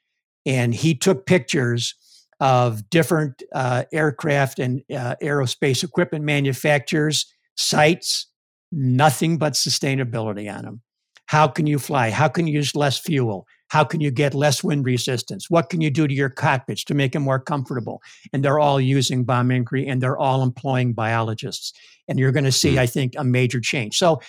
[0.45, 1.95] And he took pictures
[2.39, 7.25] of different uh, aircraft and uh, aerospace equipment manufacturers,
[7.55, 8.27] sites,
[8.71, 10.81] nothing but sustainability on them.
[11.25, 12.09] How can you fly?
[12.09, 13.45] How can you use less fuel?
[13.67, 15.45] How can you get less wind resistance?
[15.49, 18.01] What can you do to your cockpits to make them more comfortable?
[18.33, 21.73] And they're all using biomimicry and they're all employing biologists.
[22.07, 22.79] And you're going to see, mm.
[22.79, 23.97] I think, a major change.
[23.97, 24.19] So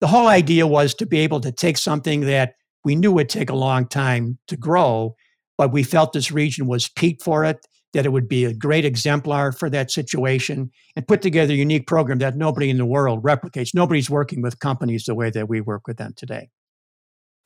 [0.00, 3.48] the whole idea was to be able to take something that we knew would take
[3.48, 5.16] a long time to grow
[5.56, 8.84] but we felt this region was peak for it, that it would be a great
[8.84, 13.22] exemplar for that situation, and put together a unique program that nobody in the world
[13.22, 13.74] replicates.
[13.74, 16.50] Nobody's working with companies the way that we work with them today.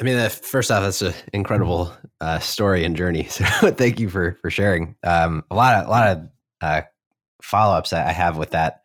[0.00, 3.24] I mean, first off, that's an incredible uh, story and journey.
[3.30, 4.94] So thank you for for sharing.
[5.02, 6.28] Um, a lot of a lot of
[6.60, 6.82] uh,
[7.42, 8.82] follow ups I have with that.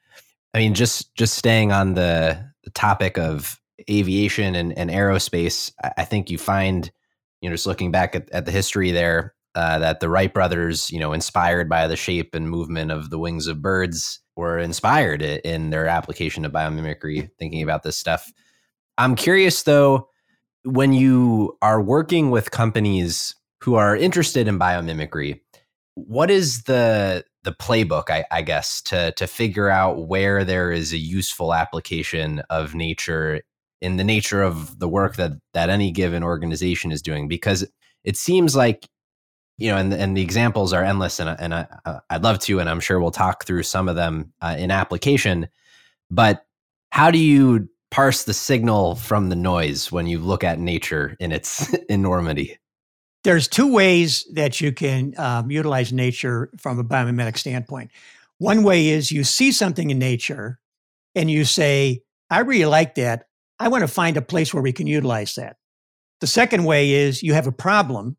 [0.53, 3.59] I mean, just just staying on the, the topic of
[3.89, 6.91] aviation and, and aerospace, I think you find
[7.43, 10.89] you know, just looking back at, at the history there, uh, that the Wright brothers,
[10.89, 15.21] you know, inspired by the shape and movement of the wings of birds, were inspired
[15.21, 18.31] in their application of biomimicry, thinking about this stuff.
[18.97, 20.07] I'm curious though,
[20.63, 25.41] when you are working with companies who are interested in biomimicry,
[25.95, 30.93] what is the the playbook, I, I guess, to to figure out where there is
[30.93, 33.41] a useful application of nature
[33.83, 37.65] in the nature of the work that that any given organization is doing because
[38.03, 38.87] it seems like
[39.57, 41.67] you know and and the examples are endless and and I,
[42.09, 45.47] I'd love to and I'm sure we'll talk through some of them uh, in application
[46.09, 46.45] but
[46.91, 51.31] how do you parse the signal from the noise when you look at nature in
[51.31, 52.57] its enormity?
[53.23, 57.91] There's two ways that you can um, utilize nature from a biomimetic standpoint.
[58.37, 60.59] One way is you see something in nature
[61.15, 63.27] and you say i really like that
[63.63, 65.55] I want to find a place where we can utilize that.
[66.19, 68.17] The second way is you have a problem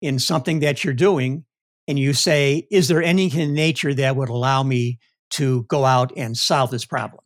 [0.00, 1.44] in something that you're doing,
[1.86, 4.98] and you say, Is there anything in nature that would allow me
[5.32, 7.22] to go out and solve this problem?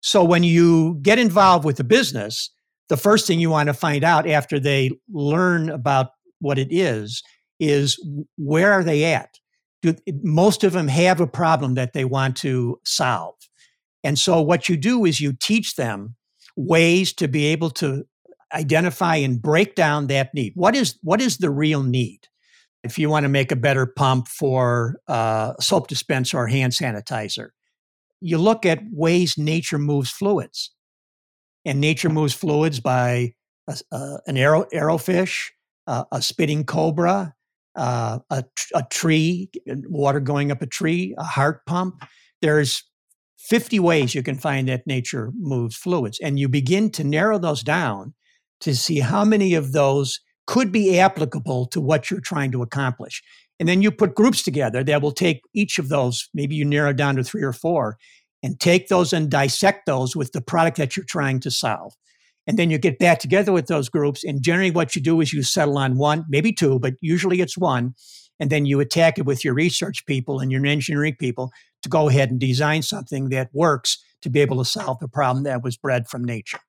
[0.00, 2.50] So when you get involved with the business,
[2.88, 7.22] the first thing you want to find out after they learn about what it is
[7.58, 8.02] is
[8.38, 9.38] where are they at?
[9.82, 13.34] Do, most of them have a problem that they want to solve.
[14.02, 16.16] And so what you do is you teach them
[16.56, 18.04] ways to be able to
[18.52, 20.52] identify and break down that need.
[20.54, 22.20] What is what is the real need?
[22.82, 27.50] If you want to make a better pump for uh, soap dispenser or hand sanitizer,
[28.20, 30.72] you look at ways nature moves fluids,
[31.64, 33.34] and nature moves fluids by
[33.68, 35.50] a, uh, an arrow arrowfish,
[35.86, 37.34] uh, a spitting cobra,
[37.76, 42.02] uh, a, a tree, water going up a tree, a heart pump.
[42.42, 42.82] There's
[43.40, 46.18] 50 ways you can find that nature moves fluids.
[46.22, 48.14] And you begin to narrow those down
[48.60, 53.22] to see how many of those could be applicable to what you're trying to accomplish.
[53.58, 56.92] And then you put groups together that will take each of those, maybe you narrow
[56.92, 57.96] down to three or four,
[58.42, 61.94] and take those and dissect those with the product that you're trying to solve.
[62.46, 64.24] And then you get back together with those groups.
[64.24, 67.56] And generally, what you do is you settle on one, maybe two, but usually it's
[67.56, 67.94] one.
[68.40, 71.52] And then you attack it with your research people and your engineering people
[71.82, 75.44] to go ahead and design something that works to be able to solve the problem
[75.44, 76.60] that was bred from nature.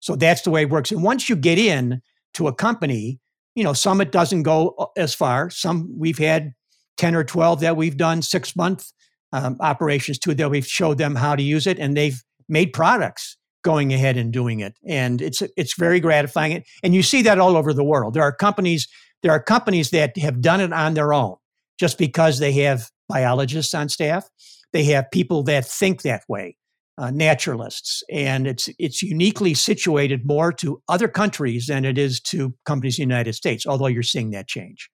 [0.00, 0.92] So that's the way it works.
[0.92, 2.02] And once you get in
[2.34, 3.20] to a company,
[3.54, 5.50] you know, some it doesn't go uh, as far.
[5.50, 6.52] Some we've had
[6.96, 8.92] 10 or 12 that we've done six month
[9.32, 13.36] um, operations to that we've showed them how to use it and they've made products
[13.62, 14.76] going ahead and doing it.
[14.86, 16.62] And it's, it's very gratifying.
[16.82, 18.14] And you see that all over the world.
[18.14, 18.86] There are companies,
[19.22, 21.36] there are companies that have done it on their own
[21.78, 24.28] just because they have biologists on staff.
[24.72, 26.56] They have people that think that way.
[26.96, 32.54] uh, naturalists, and it's it's uniquely situated more to other countries than it is to
[32.64, 33.66] companies in the United States.
[33.66, 34.90] Although you're seeing that change.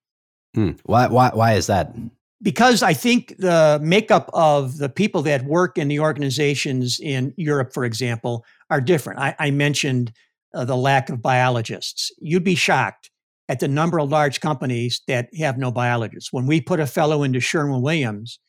[0.55, 0.71] Hmm.
[0.83, 1.93] Why why why is that?
[2.41, 7.71] Because I think the makeup of the people that work in the organizations in Europe,
[7.71, 9.19] for example, are different.
[9.19, 10.11] I, I mentioned
[10.55, 12.11] uh, the lack of biologists.
[12.19, 13.10] You'd be shocked
[13.51, 16.31] at the number of large companies that have no biologists.
[16.31, 18.39] When we put a fellow into Sherwin Williams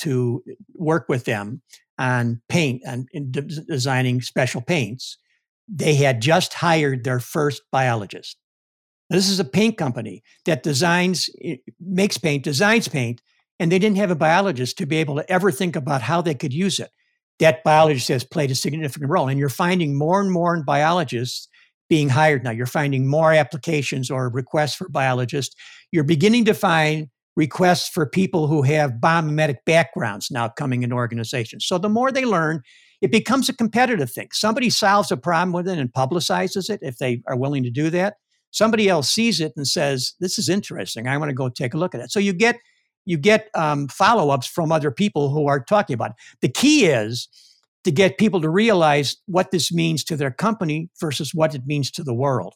[0.00, 0.44] to
[0.74, 1.62] work with them
[1.98, 3.08] on paint and
[3.66, 5.16] designing special paints,
[5.66, 8.36] they had just hired their first biologist.
[9.08, 11.30] This is a paint company that designs,
[11.80, 13.22] makes paint, designs paint,
[13.58, 16.34] and they didn't have a biologist to be able to ever think about how they
[16.34, 16.90] could use it.
[17.38, 19.28] That biologist has played a significant role.
[19.28, 21.48] And you're finding more and more biologists
[21.90, 22.52] being hired now.
[22.52, 25.54] You're finding more applications or requests for biologists.
[25.90, 31.66] You're beginning to find requests for people who have biomimetic backgrounds now coming in organizations.
[31.66, 32.62] So the more they learn,
[33.02, 34.28] it becomes a competitive thing.
[34.32, 37.90] Somebody solves a problem with it and publicizes it if they are willing to do
[37.90, 38.14] that.
[38.52, 41.06] Somebody else sees it and says, "This is interesting.
[41.06, 42.56] I want to go take a look at it." So you get
[43.06, 46.16] you get um, follow ups from other people who are talking about it.
[46.42, 47.28] The key is
[47.84, 51.90] to get people to realize what this means to their company versus what it means
[51.92, 52.54] to the world.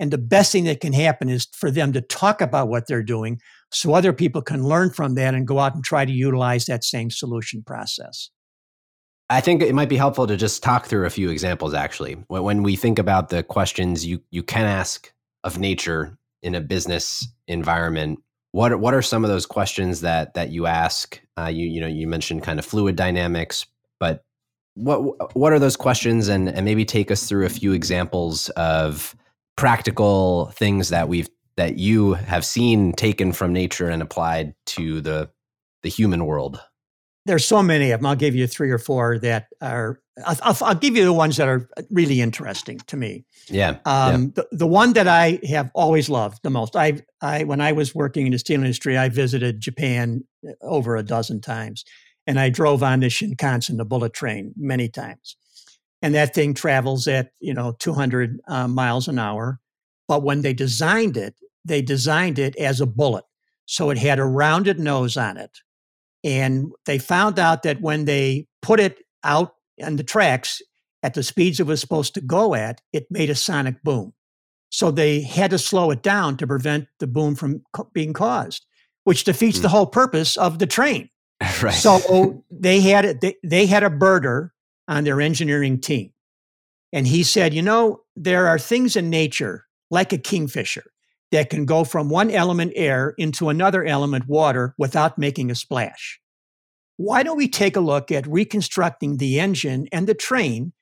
[0.00, 3.02] And the best thing that can happen is for them to talk about what they're
[3.02, 3.40] doing
[3.72, 6.84] so other people can learn from that and go out and try to utilize that
[6.84, 8.30] same solution process.
[9.30, 12.14] I think it might be helpful to just talk through a few examples actually.
[12.28, 15.12] When we think about the questions you you can ask
[15.44, 18.20] of nature in a business environment,
[18.52, 21.20] what are, what are some of those questions that that you ask?
[21.38, 23.66] Uh, you you know you mentioned kind of fluid dynamics,
[23.98, 24.24] but
[24.74, 26.28] what what are those questions?
[26.28, 29.14] And and maybe take us through a few examples of
[29.56, 35.30] practical things that we've that you have seen taken from nature and applied to the
[35.82, 36.60] the human world.
[37.26, 40.74] There's so many of them i'll give you three or four that are i'll, I'll
[40.74, 43.24] give you the ones that are really interesting to me.
[43.48, 44.42] Yeah, um, yeah.
[44.42, 47.94] The, the one that i have always loved the most i i when i was
[47.94, 50.24] working in the steel industry i visited japan
[50.60, 51.84] over a dozen times
[52.26, 55.36] and I drove on the Shinkansen, the bullet train, many times.
[56.02, 59.60] And that thing travels at you know 200 uh, miles an hour.
[60.06, 63.24] But when they designed it, they designed it as a bullet,
[63.66, 65.58] so it had a rounded nose on it.
[66.22, 70.60] And they found out that when they put it out on the tracks
[71.02, 74.14] at the speeds it was supposed to go at, it made a sonic boom.
[74.70, 77.62] So they had to slow it down to prevent the boom from
[77.92, 78.66] being caused,
[79.04, 79.62] which defeats mm.
[79.62, 81.10] the whole purpose of the train.
[81.62, 81.74] right.
[81.74, 84.50] So they had they, they had a birder
[84.88, 86.12] on their engineering team.
[86.92, 90.84] And he said, you know, there are things in nature like a kingfisher
[91.32, 96.20] that can go from one element air into another element water without making a splash.
[96.96, 100.72] Why don't we take a look at reconstructing the engine and the train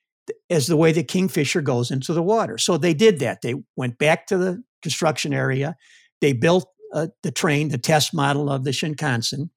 [0.49, 2.59] as the way the kingfisher goes into the water?
[2.59, 3.41] So they did that.
[3.41, 5.75] They went back to the construction area.
[6.21, 9.49] They built uh, the train, the test model of the Shinkansen.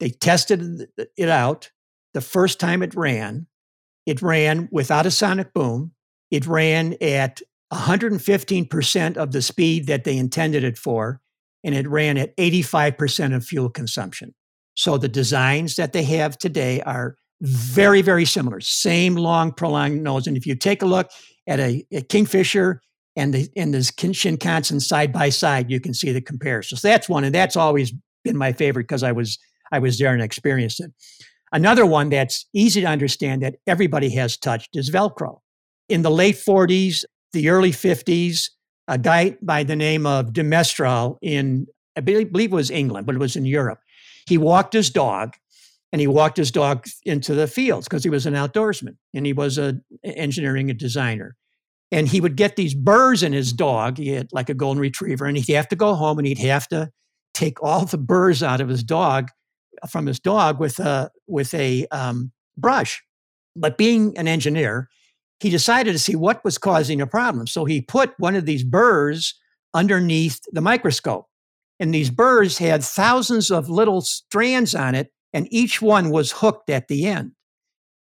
[0.00, 1.70] They tested it out.
[2.14, 3.46] The first time it ran,
[4.06, 5.92] it ran without a sonic boom.
[6.30, 7.40] It ran at
[7.72, 11.20] 115% of the speed that they intended it for,
[11.64, 14.34] and it ran at 85% of fuel consumption.
[14.74, 18.60] So the designs that they have today are very, very similar.
[18.60, 20.26] Same long, prolonged nose.
[20.26, 21.10] And if you take a look
[21.46, 22.80] at a, a Kingfisher
[23.14, 26.78] and the and the Shinkansen side by side, you can see the comparison.
[26.78, 27.92] So that's one, and that's always
[28.24, 29.38] been my favorite because I was
[29.72, 30.92] I was there and experienced it.
[31.52, 35.38] Another one that's easy to understand that everybody has touched is Velcro.
[35.88, 38.50] In the late 40s, the early 50s,
[38.88, 43.14] a guy by the name of de Mestral in, I believe it was England, but
[43.14, 43.80] it was in Europe.
[44.28, 45.34] He walked his dog
[45.92, 49.32] and he walked his dog into the fields because he was an outdoorsman and he
[49.32, 51.36] was a engineering and designer.
[51.92, 53.98] And he would get these burrs in his dog.
[53.98, 56.66] He had like a golden retriever, and he'd have to go home and he'd have
[56.68, 56.90] to
[57.32, 59.30] take all the burrs out of his dog
[59.88, 63.02] from his dog with a with a um, brush.
[63.54, 64.88] But being an engineer,
[65.40, 67.46] he decided to see what was causing a problem.
[67.46, 69.34] So he put one of these burrs
[69.74, 71.26] underneath the microscope,
[71.78, 76.70] and these burrs had thousands of little strands on it, and each one was hooked
[76.70, 77.32] at the end.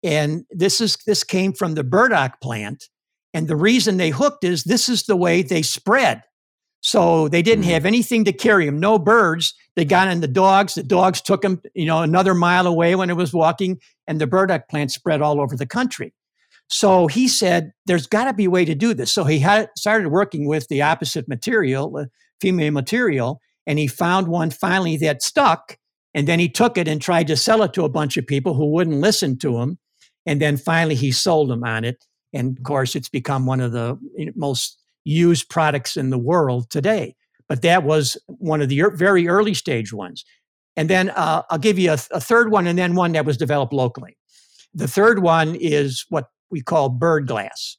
[0.03, 2.85] And this is this came from the burdock plant,
[3.33, 6.23] and the reason they hooked is this is the way they spread.
[6.85, 7.72] So they didn't mm-hmm.
[7.72, 9.55] have anything to carry them, no birds.
[9.74, 10.74] They got in the dogs.
[10.74, 14.26] The dogs took them, you know, another mile away when it was walking, and the
[14.26, 16.12] burdock plant spread all over the country.
[16.68, 19.70] So he said, "There's got to be a way to do this." So he had
[19.78, 22.05] started working with the opposite material, uh,
[22.39, 25.78] female material, and he found one finally that stuck.
[26.12, 28.53] And then he took it and tried to sell it to a bunch of people
[28.53, 29.78] who wouldn't listen to him.
[30.26, 32.05] And then finally, he sold them on it.
[32.35, 33.99] And of course, it's become one of the
[34.37, 37.15] most used products in the world today.
[37.49, 40.25] But that was one of the very early stage ones.
[40.77, 43.37] And then uh, I'll give you a, a third one, and then one that was
[43.37, 44.17] developed locally.
[44.73, 47.77] The third one is what we call bird glass.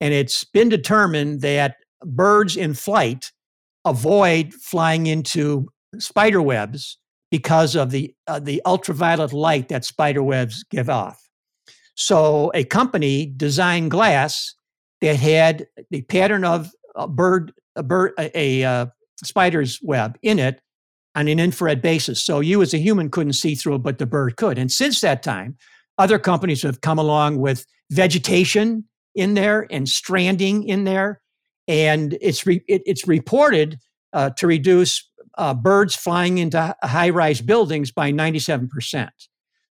[0.00, 3.30] And it's been determined that birds in flight
[3.84, 5.68] avoid flying into
[5.98, 6.98] spider webs
[7.30, 11.28] because of the uh, the ultraviolet light that spider webs give off.
[11.94, 14.54] So a company designed glass
[15.00, 18.86] that had the pattern of a bird a bird a, a uh,
[19.22, 20.60] spider's web in it
[21.14, 22.22] on an infrared basis.
[22.22, 24.58] So you as a human couldn't see through it, but the bird could.
[24.58, 25.56] And since that time,
[25.98, 28.84] other companies have come along with vegetation
[29.14, 31.20] in there and stranding in there,
[31.66, 33.78] and it's re- it, it's reported
[34.12, 39.08] uh, to reduce uh, birds flying into high-rise buildings by 97%.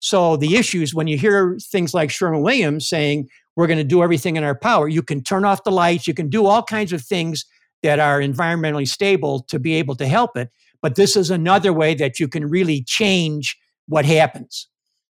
[0.00, 3.28] So the issues when you hear things like Sherwin Williams saying
[3.58, 6.14] we're going to do everything in our power, you can turn off the lights, you
[6.14, 7.44] can do all kinds of things
[7.82, 10.48] that are environmentally stable to be able to help it.
[10.80, 14.68] But this is another way that you can really change what happens.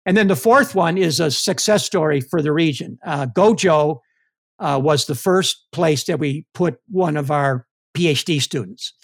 [0.07, 2.99] And then the fourth one is a success story for the region.
[3.05, 3.99] Uh, Gojo
[4.59, 8.95] uh, was the first place that we put one of our PhD students.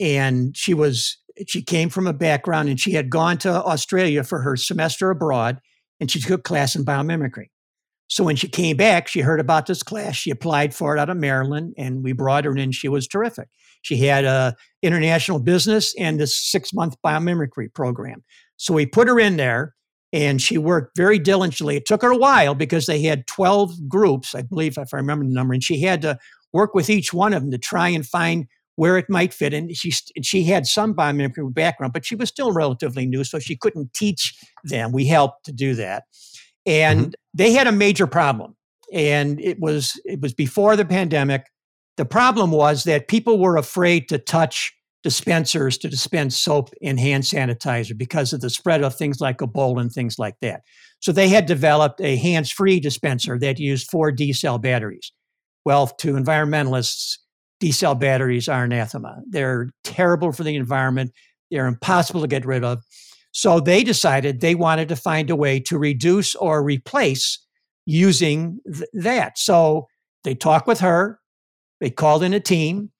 [0.00, 4.40] And she was she came from a background and she had gone to Australia for
[4.40, 5.60] her semester abroad
[6.00, 7.48] and she took class in biomimicry.
[8.08, 10.14] So when she came back, she heard about this class.
[10.14, 12.72] She applied for it out of Maryland and we brought her in.
[12.72, 13.48] She was terrific.
[13.82, 18.22] She had a international business and this six month biomimicry program.
[18.56, 19.74] So we put her in there
[20.12, 21.76] and she worked very diligently.
[21.76, 25.24] It took her a while because they had 12 groups, I believe, if I remember
[25.24, 26.18] the number, and she had to
[26.52, 28.46] work with each one of them to try and find
[28.76, 29.52] where it might fit.
[29.52, 29.90] And she
[30.22, 34.34] she had some biomimicry background, but she was still relatively new, so she couldn't teach
[34.64, 34.92] them.
[34.92, 36.04] We helped to do that,
[36.66, 37.10] and mm-hmm.
[37.34, 38.56] they had a major problem,
[38.92, 41.46] and it was it was before the pandemic.
[41.96, 47.22] The problem was that people were afraid to touch dispensers to dispense soap and hand
[47.22, 50.62] sanitizer because of the spread of things like Ebola and things like that.
[50.98, 55.12] So they had developed a hands-free dispenser that used four D cell batteries.
[55.64, 57.18] Well, to environmentalists,
[57.60, 59.22] D cell batteries are anathema.
[59.28, 61.12] They're terrible for the environment.
[61.50, 62.82] They're impossible to get rid of.
[63.36, 67.38] So they decided they wanted to find a way to reduce or replace
[67.84, 69.38] using th- that.
[69.38, 69.88] So
[70.24, 71.20] they talked with her.
[71.78, 72.92] They called in a team.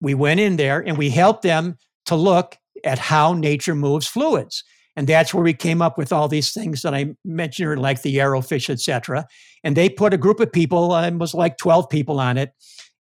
[0.00, 4.64] We went in there and we helped them to look at how nature moves fluids.
[4.96, 8.16] And that's where we came up with all these things that I mentioned, like the
[8.16, 9.24] arrowfish, et cetera.
[9.62, 12.50] And they put a group of people, uh, it was like 12 people on it,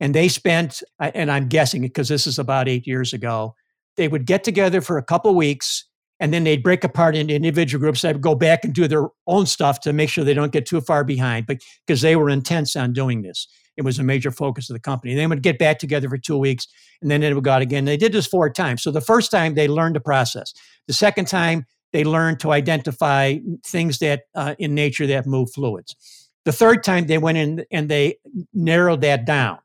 [0.00, 3.54] and they spent, and I'm guessing because this is about eight years ago,
[3.96, 5.84] they would get together for a couple weeks
[6.22, 9.08] and then they'd break apart into individual groups that would go back and do their
[9.26, 12.30] own stuff to make sure they don't get too far behind, but because they were
[12.30, 13.48] intense on doing this.
[13.76, 15.16] It was a major focus of the company.
[15.16, 16.68] They would get back together for two weeks
[17.00, 17.86] and then they would go out again.
[17.86, 18.84] They did this four times.
[18.84, 20.54] So the first time they learned the process.
[20.86, 25.96] The second time they learned to identify things that uh, in nature that move fluids.
[26.44, 28.18] The third time they went in and they
[28.54, 29.58] narrowed that down.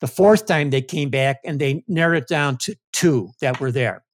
[0.00, 3.72] The fourth time they came back and they narrowed it down to two that were
[3.72, 4.04] there.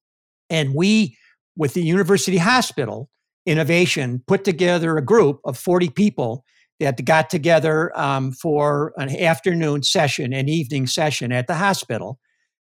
[0.49, 1.17] And we,
[1.55, 3.09] with the University Hospital
[3.45, 6.43] Innovation, put together a group of 40 people
[6.79, 12.19] that got together um, for an afternoon session, an evening session at the hospital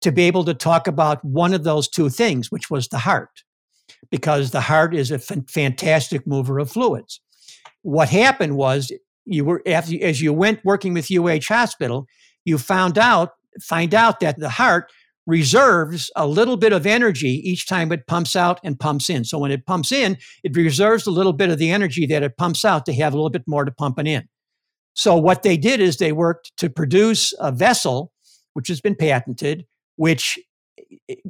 [0.02, 3.44] to be able to talk about one of those two things, which was the heart,
[4.12, 7.22] because the heart is a f- fantastic mover of fluids.
[7.84, 8.92] What happened was
[9.26, 12.06] you were after, as you went working with UH Hospital,
[12.44, 13.32] you found out
[13.62, 14.92] find out that the heart
[15.26, 19.24] reserves a little bit of energy each time it pumps out and pumps in.
[19.24, 22.38] So when it pumps in, it reserves a little bit of the energy that it
[22.38, 24.28] pumps out to have a little bit more to pump it in.
[24.94, 28.12] So what they did is they worked to produce a vessel,
[28.54, 29.66] which has been patented,
[29.96, 30.38] which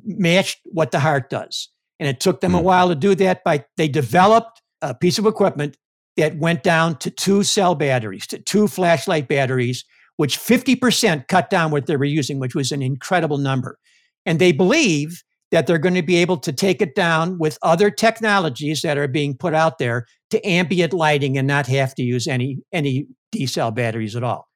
[0.04, 1.70] matched what the heart does.
[2.00, 2.56] And it took them mm.
[2.56, 2.66] a hmm.
[2.66, 5.78] while to do that, but they developed a piece of equipment
[6.18, 9.86] that went down to two cell batteries, to two flashlight batteries,
[10.18, 13.78] which 50% cut down what they were using, which was an incredible number.
[14.26, 17.92] And they believe that they're going to be able to take it down with other
[17.92, 22.28] technologies that are being put out there to ambient lighting and not have to use
[22.28, 24.48] any any D cell batteries at all.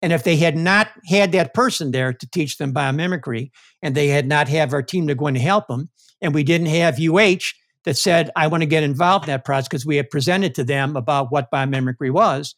[0.00, 3.50] And if they had not had that person there to teach them biomimicry,
[3.82, 5.90] and they had not have our team to go and help them,
[6.20, 7.44] and we didn't have UH
[7.84, 10.64] that said, I want to get involved in that process because we had presented to
[10.64, 12.54] them about what biomimicry was,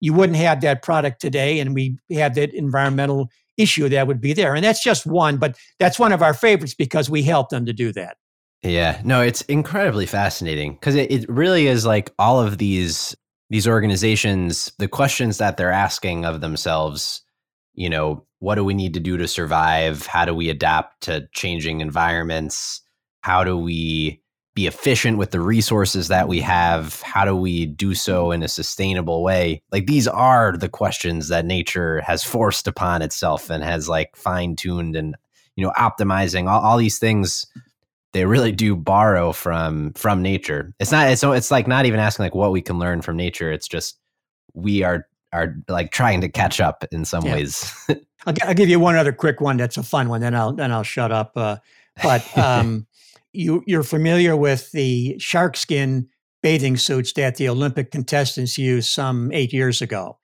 [0.00, 4.32] you wouldn't have that product today and we have that environmental issue that would be
[4.32, 4.54] there.
[4.54, 7.72] And that's just one, but that's one of our favorites because we help them to
[7.72, 8.16] do that.
[8.62, 13.16] Yeah, no, it's incredibly fascinating because it, it really is like all of these
[13.50, 17.22] these organizations, the questions that they're asking of themselves,
[17.74, 20.04] you know, what do we need to do to survive?
[20.06, 22.82] How do we adapt to changing environments?
[23.22, 24.20] How do we
[24.58, 27.00] be efficient with the resources that we have?
[27.02, 29.62] How do we do so in a sustainable way?
[29.70, 34.56] Like these are the questions that nature has forced upon itself and has like fine
[34.56, 35.14] tuned and,
[35.54, 37.46] you know, optimizing all, all these things
[38.12, 40.74] they really do borrow from from nature.
[40.80, 43.52] It's not it's it's like not even asking like what we can learn from nature.
[43.52, 43.96] It's just
[44.54, 47.34] we are are like trying to catch up in some yeah.
[47.34, 47.72] ways.
[48.26, 50.20] I'll, I'll, give you one other quick one that's a fun one.
[50.20, 51.32] Then I'll then I'll shut up.
[51.36, 51.58] Uh,
[52.02, 52.88] but um,
[53.32, 56.08] you you're familiar with the shark skin
[56.42, 60.18] bathing suits that the Olympic contestants used some eight years ago.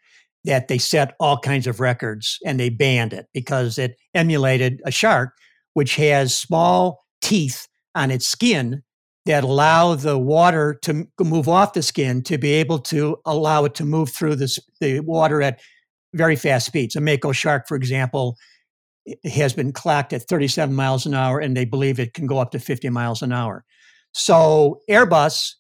[0.45, 4.91] That they set all kinds of records and they banned it because it emulated a
[4.91, 5.31] shark,
[5.73, 8.83] which has small teeth on its skin
[9.27, 13.75] that allow the water to move off the skin to be able to allow it
[13.77, 15.61] to move through this, the water at
[16.13, 16.95] very fast speeds.
[16.95, 18.37] A mako shark, for example,
[19.25, 22.51] has been clocked at 37 miles an hour, and they believe it can go up
[22.53, 23.65] to 50 miles an hour.
[24.13, 25.53] So Airbus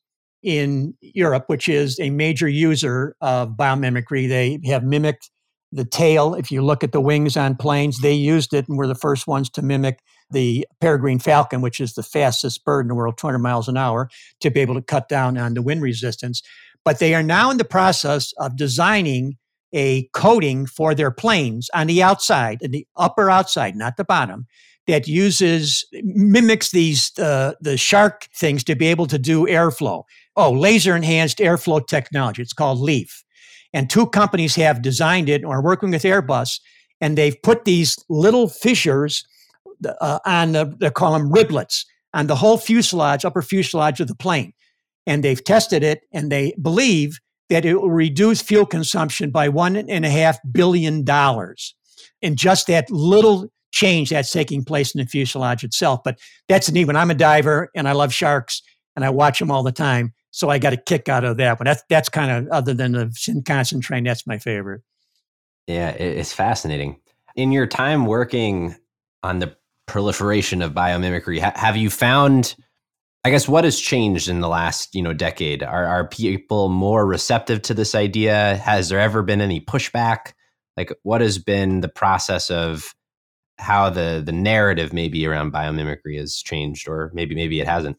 [0.42, 5.30] in Europe, which is a major user of biomimicry, they have mimicked
[5.72, 6.34] the tail.
[6.34, 9.26] If you look at the wings on planes, they used it and were the first
[9.26, 9.98] ones to mimic
[10.30, 14.08] the peregrine falcon, which is the fastest bird in the world, 200 miles an hour,
[14.40, 16.42] to be able to cut down on the wind resistance.
[16.84, 19.36] But they are now in the process of designing
[19.74, 24.46] a coating for their planes on the outside, in the upper outside, not the bottom,
[24.86, 30.04] that uses mimics these uh, the shark things to be able to do airflow.
[30.36, 32.42] Oh, laser enhanced airflow technology.
[32.42, 33.22] It's called LEAF.
[33.72, 36.60] And two companies have designed it or are working with Airbus,
[37.00, 39.24] and they've put these little fissures
[40.00, 44.14] uh, on the, they call them riblets on the whole fuselage, upper fuselage of the
[44.14, 44.52] plane.
[45.06, 47.18] And they've tested it and they believe
[47.50, 51.74] that it will reduce fuel consumption by one and a half billion dollars
[52.22, 56.00] in just that little change that's taking place in the fuselage itself.
[56.04, 56.18] But
[56.48, 56.86] that's neat.
[56.86, 58.62] When I'm a diver and I love sharks
[58.96, 61.58] and I watch them all the time, so I got a kick out of that.
[61.58, 61.64] one.
[61.64, 64.82] that's that's kind of other than the Shinkansen train, that's my favorite.
[65.66, 67.00] Yeah, it's fascinating.
[67.36, 68.76] In your time working
[69.22, 71.40] on the proliferation of biomimicry.
[71.40, 72.56] Ha- have you found?
[73.24, 75.62] I guess what has changed in the last you know decade?
[75.62, 78.56] Are are people more receptive to this idea?
[78.56, 80.34] Has there ever been any pushback?
[80.76, 82.94] Like, what has been the process of
[83.58, 87.96] how the the narrative maybe around biomimicry has changed, or maybe maybe it hasn't?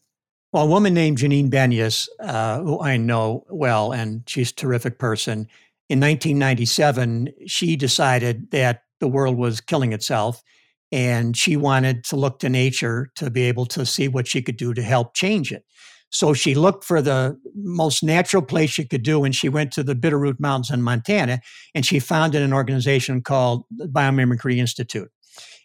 [0.54, 5.00] Well, a woman named Janine Benyus, uh, who I know well, and she's a terrific
[5.00, 5.48] person.
[5.90, 10.44] In 1997, she decided that the world was killing itself
[10.92, 14.58] and she wanted to look to nature to be able to see what she could
[14.58, 15.64] do to help change it.
[16.12, 19.84] So she looked for the most natural place she could do, and she went to
[19.84, 21.42] the Bitterroot Mountains in Montana,
[21.74, 25.10] and she founded an organization called the Biomimicry Institute.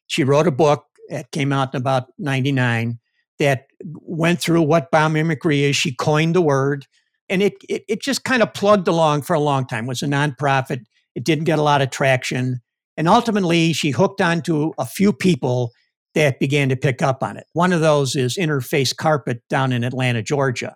[0.08, 2.98] She wrote a book that came out in about 99
[3.38, 5.76] that went through what biomimicry is.
[5.76, 6.86] She coined the word,
[7.28, 9.84] and it, it, it just kind of plugged along for a long time.
[9.84, 10.84] It was a nonprofit.
[11.14, 12.60] It didn't get a lot of traction.
[12.96, 15.72] And ultimately, she hooked onto a few people
[16.14, 17.46] that began to pick up on it.
[17.52, 20.74] One of those is Interface Carpet down in Atlanta, Georgia.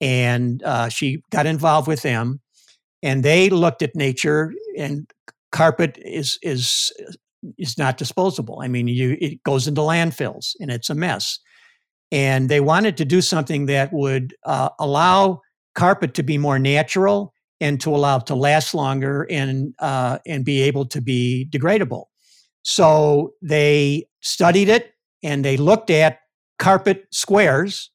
[0.00, 2.40] And uh, she got involved with them,
[3.02, 5.10] and they looked at nature, and
[5.52, 6.90] carpet is is
[7.58, 8.60] is not disposable.
[8.62, 11.38] I mean, you it goes into landfills, and it's a mess.
[12.12, 15.40] And they wanted to do something that would uh, allow
[15.74, 20.44] carpet to be more natural and to allow it to last longer and uh, and
[20.44, 22.04] be able to be degradable.
[22.62, 24.92] So they studied it
[25.22, 26.18] and they looked at
[26.58, 27.90] carpet squares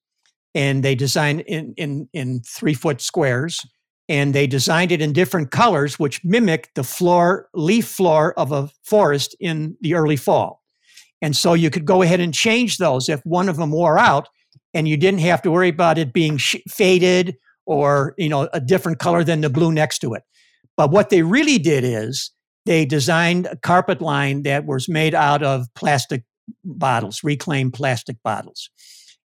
[0.54, 3.60] and they designed in in, in three foot squares
[4.08, 8.70] and they designed it in different colors which mimic the floor leaf floor of a
[8.84, 10.64] forest in the early fall
[11.22, 14.28] and so you could go ahead and change those if one of them wore out
[14.74, 17.36] and you didn't have to worry about it being sh- faded
[17.66, 20.24] or you know a different color than the blue next to it.
[20.78, 22.32] But what they really did is
[22.66, 26.24] they designed a carpet line that was made out of plastic
[26.64, 28.70] bottles, reclaimed plastic bottles.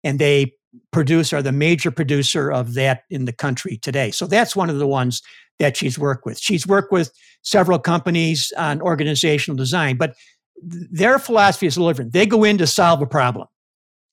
[0.04, 0.52] And they
[0.92, 4.10] produce are the major producer of that in the country today.
[4.10, 5.22] So that's one of the ones
[5.58, 6.38] that she's worked with.
[6.38, 7.10] She's worked with
[7.42, 10.14] several companies on organizational design, but
[10.62, 12.12] their philosophy is a little different.
[12.12, 13.46] They go in to solve a problem.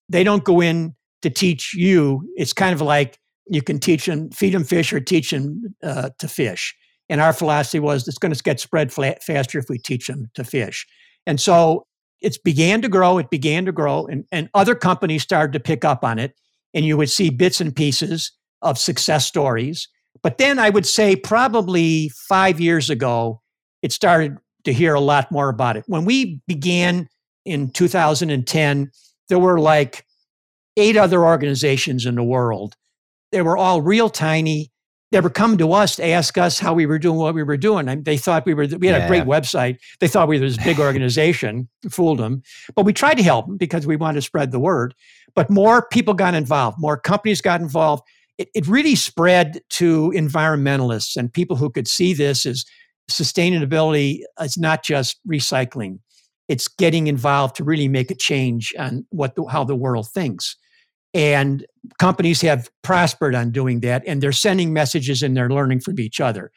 [0.09, 2.21] They don't go in to teach you.
[2.35, 6.09] It's kind of like you can teach them, feed them fish or teach them uh,
[6.19, 6.75] to fish.
[7.09, 10.29] And our philosophy was it's going to get spread flat, faster if we teach them
[10.33, 10.87] to fish.
[11.27, 11.85] And so
[12.21, 15.85] it began to grow, it began to grow, and, and other companies started to pick
[15.85, 16.33] up on it.
[16.73, 18.31] And you would see bits and pieces
[18.61, 19.87] of success stories.
[20.23, 23.41] But then I would say probably five years ago,
[23.81, 25.83] it started to hear a lot more about it.
[25.87, 27.07] When we began
[27.45, 28.91] in 2010,
[29.29, 30.05] there were like
[30.77, 32.75] eight other organizations in the world.
[33.35, 34.71] They were all real tiny.
[35.11, 37.57] They were coming to us to ask us how we were doing what we were
[37.57, 37.89] doing.
[37.89, 39.05] And they thought we were, we had yeah.
[39.05, 39.77] a great website.
[39.99, 42.43] They thought we were this big organization, fooled them.
[42.77, 44.95] But we tried to help them because we wanted to spread the word.
[45.35, 48.03] But more people got involved, more companies got involved.
[48.37, 52.63] It, it really spread to environmentalists and people who could see this as
[53.11, 55.99] sustainability It's not just recycling
[56.47, 60.55] it's getting involved to really make a change on what the, how the world thinks
[61.15, 61.65] and
[61.97, 66.19] companies have prospered on doing that and they're sending messages and they're learning from each
[66.19, 66.51] other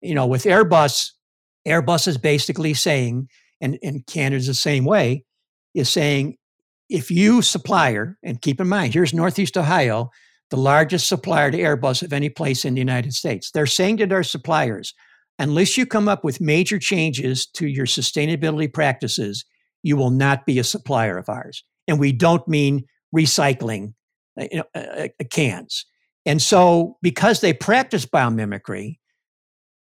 [0.00, 1.08] you know with airbus
[1.66, 3.26] airbus is basically saying
[3.60, 5.24] and, and canada's the same way
[5.74, 6.36] is saying
[6.88, 10.10] if you supplier and keep in mind here's northeast ohio
[10.50, 14.06] the largest supplier to airbus of any place in the united states they're saying to
[14.06, 14.94] their suppliers
[15.38, 19.44] unless you come up with major changes to your sustainability practices,
[19.82, 21.64] you will not be a supplier of ours.
[21.88, 22.84] And we don't mean
[23.14, 23.94] recycling
[24.36, 25.86] you know, uh, uh, uh, cans.
[26.24, 28.98] And so, because they practice biomimicry,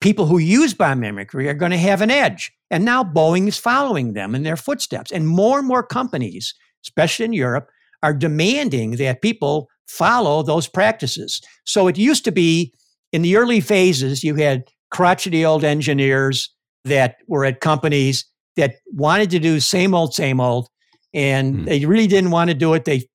[0.01, 2.51] people who use biomimicry are going to have an edge.
[2.69, 5.11] And now Boeing is following them in their footsteps.
[5.11, 6.53] And more and more companies,
[6.85, 7.69] especially in Europe,
[8.03, 11.41] are demanding that people follow those practices.
[11.65, 12.73] So it used to be
[13.11, 16.53] in the early phases, you had crotchety old engineers
[16.85, 18.25] that were at companies
[18.55, 20.67] that wanted to do same old, same old,
[21.13, 21.65] and mm.
[21.65, 22.85] they really didn't want to do it.
[22.85, 23.07] They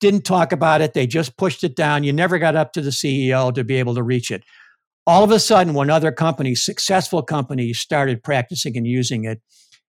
[0.00, 0.94] didn't talk about it.
[0.94, 2.04] They just pushed it down.
[2.04, 4.44] You never got up to the CEO to be able to reach it.
[5.06, 9.40] All of a sudden, when other companies, successful companies, started practicing and using it,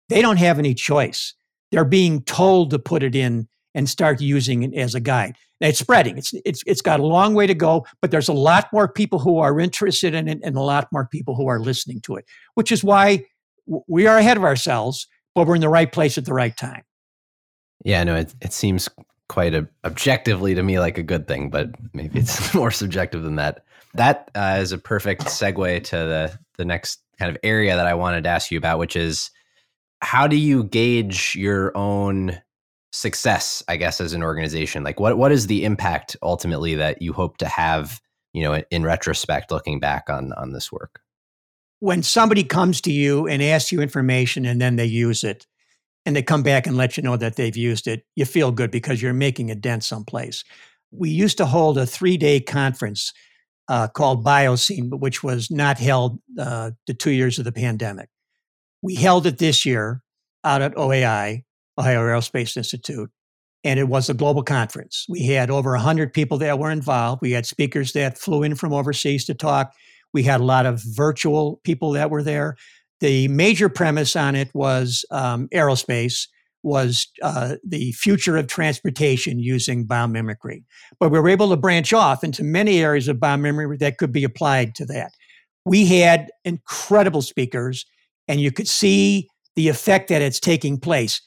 [0.08, 1.34] they don't have any choice.
[1.70, 5.36] They're being told to put it in and start using it as a guide.
[5.60, 6.18] It's spreading.
[6.18, 9.18] It's it's it's got a long way to go, but there's a lot more people
[9.18, 12.26] who are interested in it and a lot more people who are listening to it,
[12.54, 13.24] which is why
[13.88, 16.82] we are ahead of ourselves, but we're in the right place at the right time.
[17.84, 18.88] Yeah, no, it it seems
[19.28, 23.36] quite a, objectively to me like a good thing, but maybe it's more subjective than
[23.36, 23.64] that.
[23.94, 27.94] That uh, is a perfect segue to the the next kind of area that I
[27.94, 29.30] wanted to ask you about, which is
[30.00, 32.40] how do you gauge your own
[32.92, 34.84] success, I guess, as an organization?
[34.84, 38.00] Like, what what is the impact ultimately that you hope to have?
[38.32, 41.00] You know, in retrospect, looking back on on this work.
[41.78, 45.46] When somebody comes to you and asks you information, and then they use it,
[46.06, 48.70] and they come back and let you know that they've used it, you feel good
[48.70, 50.44] because you're making a dent someplace.
[50.92, 53.12] We used to hold a three day conference
[53.68, 58.08] uh, called Bioscene, which was not held uh, the two years of the pandemic.
[58.82, 60.02] We held it this year
[60.44, 61.42] out at OAI,
[61.76, 63.10] Ohio Aerospace Institute.
[63.64, 65.06] And it was a global conference.
[65.08, 67.20] We had over 100 people that were involved.
[67.20, 69.72] We had speakers that flew in from overseas to talk.
[70.14, 72.56] We had a lot of virtual people that were there.
[73.00, 76.26] The major premise on it was um, aerospace,
[76.62, 80.64] was uh, the future of transportation using biomimicry.
[80.98, 84.24] But we were able to branch off into many areas of biomimicry that could be
[84.24, 85.12] applied to that.
[85.64, 87.86] We had incredible speakers,
[88.26, 91.20] and you could see the effect that it's taking place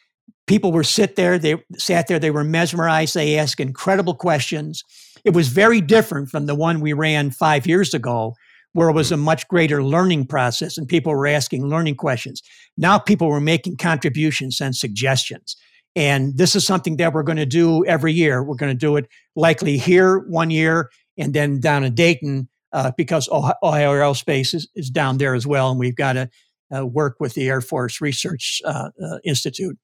[0.49, 4.83] people were sit there they sat there they were mesmerized they asked incredible questions
[5.23, 8.33] it was very different from the one we ran five years ago
[8.79, 12.41] where it was a much greater learning process and people were asking learning questions
[12.77, 15.57] now people were making contributions and suggestions
[15.97, 18.95] and this is something that we're going to do every year we're going to do
[18.95, 19.05] it
[19.35, 24.89] likely here one year and then down in dayton uh, because ohio aerospace is, is,
[24.89, 26.29] down there as well and we've got to
[26.73, 29.77] uh, work with the air force research uh, uh institute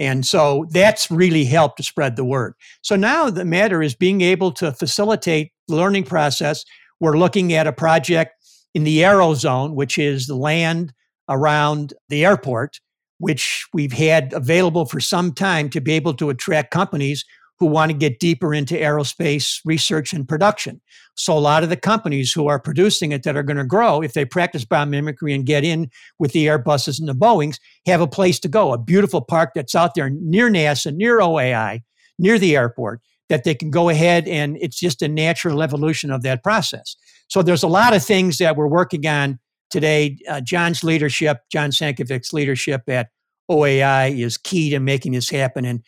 [0.00, 2.54] and so that's really helped to spread the word.
[2.80, 6.64] So now the matter is being able to facilitate the learning process.
[7.00, 8.39] We're looking at a project
[8.74, 10.92] in the Aerozone, which is the land
[11.28, 12.80] around the airport,
[13.18, 17.24] which we've had available for some time to be able to attract companies
[17.60, 20.80] who want to get deeper into aerospace research and production.
[21.14, 24.00] So a lot of the companies who are producing it that are going to grow,
[24.00, 28.06] if they practice biomimicry and get in with the Airbuses and the Boeings, have a
[28.06, 31.82] place to go, a beautiful park that's out there near NASA, near OAI,
[32.18, 36.22] near the airport, that they can go ahead and it's just a natural evolution of
[36.22, 36.96] that process.
[37.28, 39.38] So there's a lot of things that we're working on
[39.70, 40.18] today.
[40.28, 43.08] Uh, John's leadership, John Sankovic's leadership at
[43.48, 45.64] OAI is key to making this happen.
[45.64, 45.82] And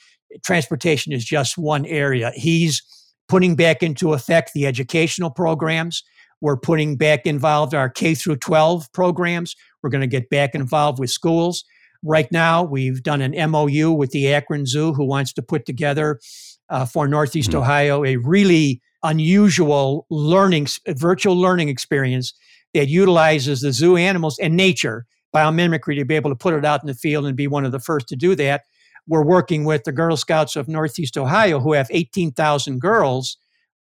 [0.44, 2.32] transportation is just one area.
[2.34, 2.80] He's
[3.28, 6.04] putting back into effect the educational programs.
[6.40, 9.56] We're putting back involved our K through 12 programs.
[9.82, 11.64] We're going to get back involved with schools.
[12.04, 16.18] Right now, we've done an MOU with the Akron Zoo, who wants to put together
[16.68, 17.60] uh, for Northeast mm-hmm.
[17.60, 22.34] Ohio a really unusual learning, virtual learning experience
[22.74, 26.82] that utilizes the zoo animals and nature biomimicry to be able to put it out
[26.82, 28.62] in the field and be one of the first to do that.
[29.06, 33.36] We're working with the Girl Scouts of Northeast Ohio, who have 18,000 girls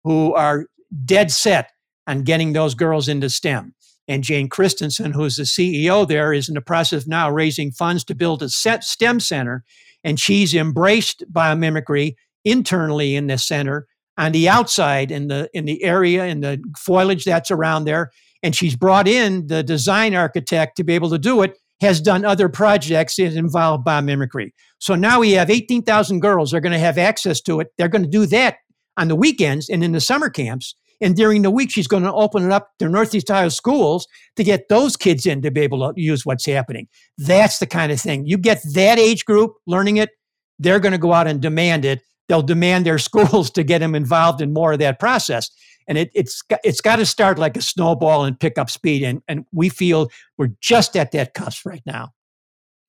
[0.05, 0.67] who are
[1.05, 1.71] dead set
[2.07, 3.75] on getting those girls into STEM.
[4.07, 8.15] And Jane Christyson, who's the CEO there, is in the process now raising funds to
[8.15, 9.65] build a STEM center.
[10.03, 12.15] And she's embraced biomimicry
[12.45, 13.87] internally in the center,
[14.17, 18.11] on the outside, in the in the area, in the foliage that's around there.
[18.43, 22.25] And she's brought in the design architect to be able to do it, has done
[22.25, 24.51] other projects that involve biomimicry.
[24.79, 27.69] So now we have 18,000 girls are going to have access to it.
[27.77, 28.57] They're going to do that
[28.97, 30.75] on the weekends and in the summer camps.
[31.01, 34.43] And during the week, she's going to open it up to Northeast Ohio schools to
[34.43, 36.89] get those kids in to be able to use what's happening.
[37.17, 38.27] That's the kind of thing.
[38.27, 40.11] You get that age group learning it,
[40.59, 42.03] they're going to go out and demand it.
[42.29, 45.51] They'll demand their schools to get them involved in more of that process.
[45.87, 49.03] And it, it's it's got to start like a snowball and pick up speed.
[49.03, 52.13] And and we feel we're just at that cusp right now.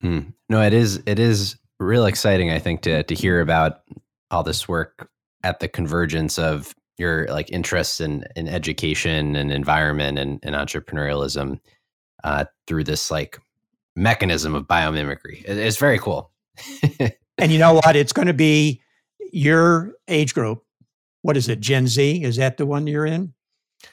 [0.02, 0.20] Hmm.
[0.48, 2.50] No, it is it is real exciting.
[2.50, 3.80] I think to to hear about
[4.30, 5.08] all this work
[5.42, 11.58] at the convergence of your like interests in, in education and environment and, and entrepreneurialism
[12.24, 13.40] uh, through this like
[13.96, 15.42] mechanism of biomimicry.
[15.46, 16.30] It, it's very cool.
[17.38, 17.96] and you know what?
[17.96, 18.82] It's going to be
[19.32, 20.62] your age group.
[21.22, 21.60] What is it?
[21.60, 22.22] Gen Z?
[22.22, 23.34] Is that the one you're in?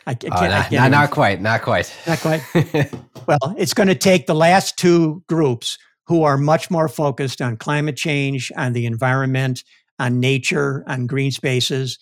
[0.05, 1.41] I, I can't, uh, not, not, not quite.
[1.41, 1.93] Not quite.
[2.05, 2.41] Not quite.
[3.27, 5.77] well, it's going to take the last two groups
[6.07, 9.63] who are much more focused on climate change, on the environment,
[9.99, 11.99] on nature, on green spaces.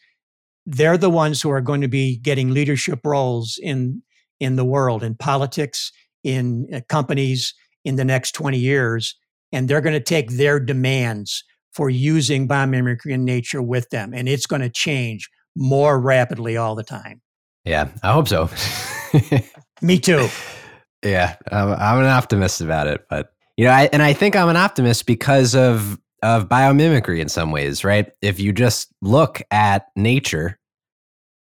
[0.65, 4.01] They're the ones who are going to be getting leadership roles in
[4.39, 5.91] in the world, in politics,
[6.23, 7.53] in uh, companies
[7.85, 9.15] in the next 20 years.
[9.51, 11.43] And they're going to take their demands
[11.75, 14.13] for using biomimicry in nature with them.
[14.13, 17.21] And it's going to change more rapidly all the time.
[17.65, 18.49] Yeah, I hope so.
[19.81, 20.27] Me too.
[21.03, 24.49] Yeah, I'm, I'm, an optimist about it, but you know, I, and I think I'm
[24.49, 28.11] an optimist because of of biomimicry in some ways, right?
[28.23, 30.57] If you just look at nature,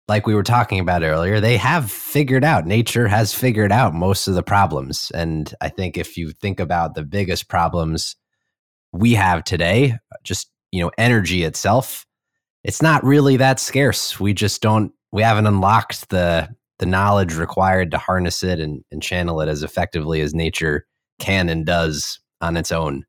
[0.07, 4.27] like we were talking about earlier, they have figured out, nature has figured out most
[4.27, 5.11] of the problems.
[5.15, 8.15] And I think if you think about the biggest problems
[8.91, 12.05] we have today, just, you know, energy itself,
[12.63, 14.19] it's not really that scarce.
[14.19, 19.01] We just don't, we haven't unlocked the, the knowledge required to harness it and, and
[19.01, 20.85] channel it as effectively as nature
[21.19, 23.05] can and does on its own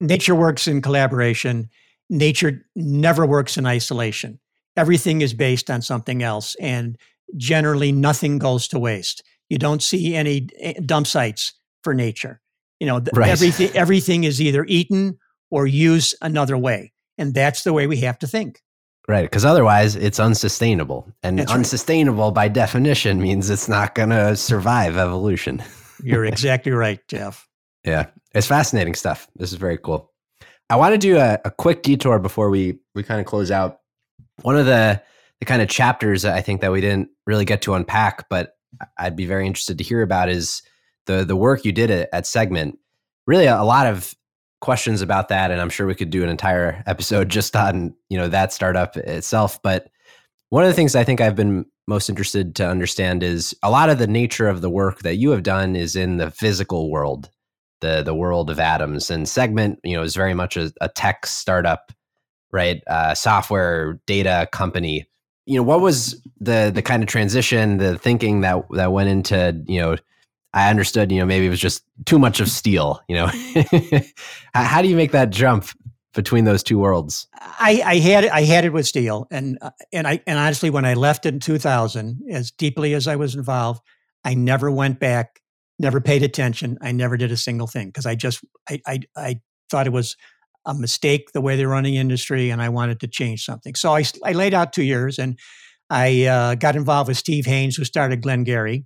[0.00, 1.68] nature works in collaboration.
[2.08, 4.40] Nature never works in isolation.
[4.76, 6.96] Everything is based on something else, and
[7.36, 9.22] generally nothing goes to waste.
[9.48, 11.52] You don't see any eh, dump sites
[11.82, 12.39] for nature.
[12.80, 13.30] You know, right.
[13.30, 15.18] everything everything is either eaten
[15.50, 18.60] or used another way, and that's the way we have to think.
[19.08, 22.34] Right, because otherwise it's unsustainable, and that's unsustainable right.
[22.34, 25.62] by definition means it's not going to survive evolution.
[26.02, 27.46] You're exactly right, Jeff.
[27.84, 29.28] Yeah, it's fascinating stuff.
[29.36, 30.10] This is very cool.
[30.70, 33.80] I want to do a, a quick detour before we we kind of close out.
[34.42, 35.02] One of the
[35.40, 38.52] the kind of chapters I think that we didn't really get to unpack, but
[38.98, 40.62] I'd be very interested to hear about is
[41.10, 42.76] the the work you did at, at Segmint.
[43.26, 44.14] Really, a, a lot of
[44.60, 48.18] questions about that, and I'm sure we could do an entire episode just on you
[48.18, 49.60] know that startup itself.
[49.62, 49.88] But
[50.50, 53.90] one of the things I think I've been most interested to understand is a lot
[53.90, 57.28] of the nature of the work that you have done is in the physical world
[57.80, 61.26] the the world of atoms and Segmint you know is very much a, a tech
[61.26, 61.92] startup
[62.52, 65.08] right uh, software data company
[65.46, 69.60] you know what was the the kind of transition the thinking that that went into
[69.66, 69.96] you know
[70.54, 73.26] i understood you know maybe it was just too much of steel you know
[74.54, 75.66] how, do you make that jump
[76.14, 79.70] between those two worlds i i had it i had it with steel and uh,
[79.92, 83.80] and i and honestly when i left in 2000 as deeply as i was involved
[84.24, 85.40] i never went back
[85.80, 86.78] never paid attention.
[86.82, 89.40] I never did a single thing because I just I, I, I
[89.70, 90.16] thought it was
[90.66, 93.74] a mistake the way they're running industry, and I wanted to change something.
[93.74, 95.38] So I I laid out two years, and
[95.88, 98.84] I uh, got involved with Steve Haynes, who started Glengarry,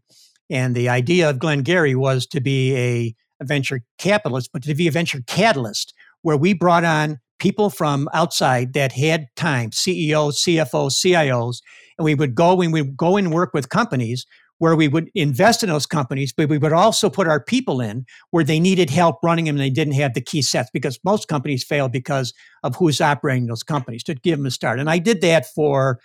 [0.51, 4.89] and the idea of Glengarry was to be a, a venture capitalist, but to be
[4.89, 10.93] a venture catalyst, where we brought on people from outside that had time, CEOs, CFOs,
[10.93, 11.61] CIOs,
[11.99, 14.27] and we would go and we would go and work with companies
[14.59, 18.07] where we would invest in those companies, but we would also put our people in
[18.31, 21.29] where they needed help running them and they didn't have the key sets because most
[21.29, 22.33] companies fail because
[22.63, 24.79] of who's operating those companies to give them a start.
[24.79, 25.99] And I did that for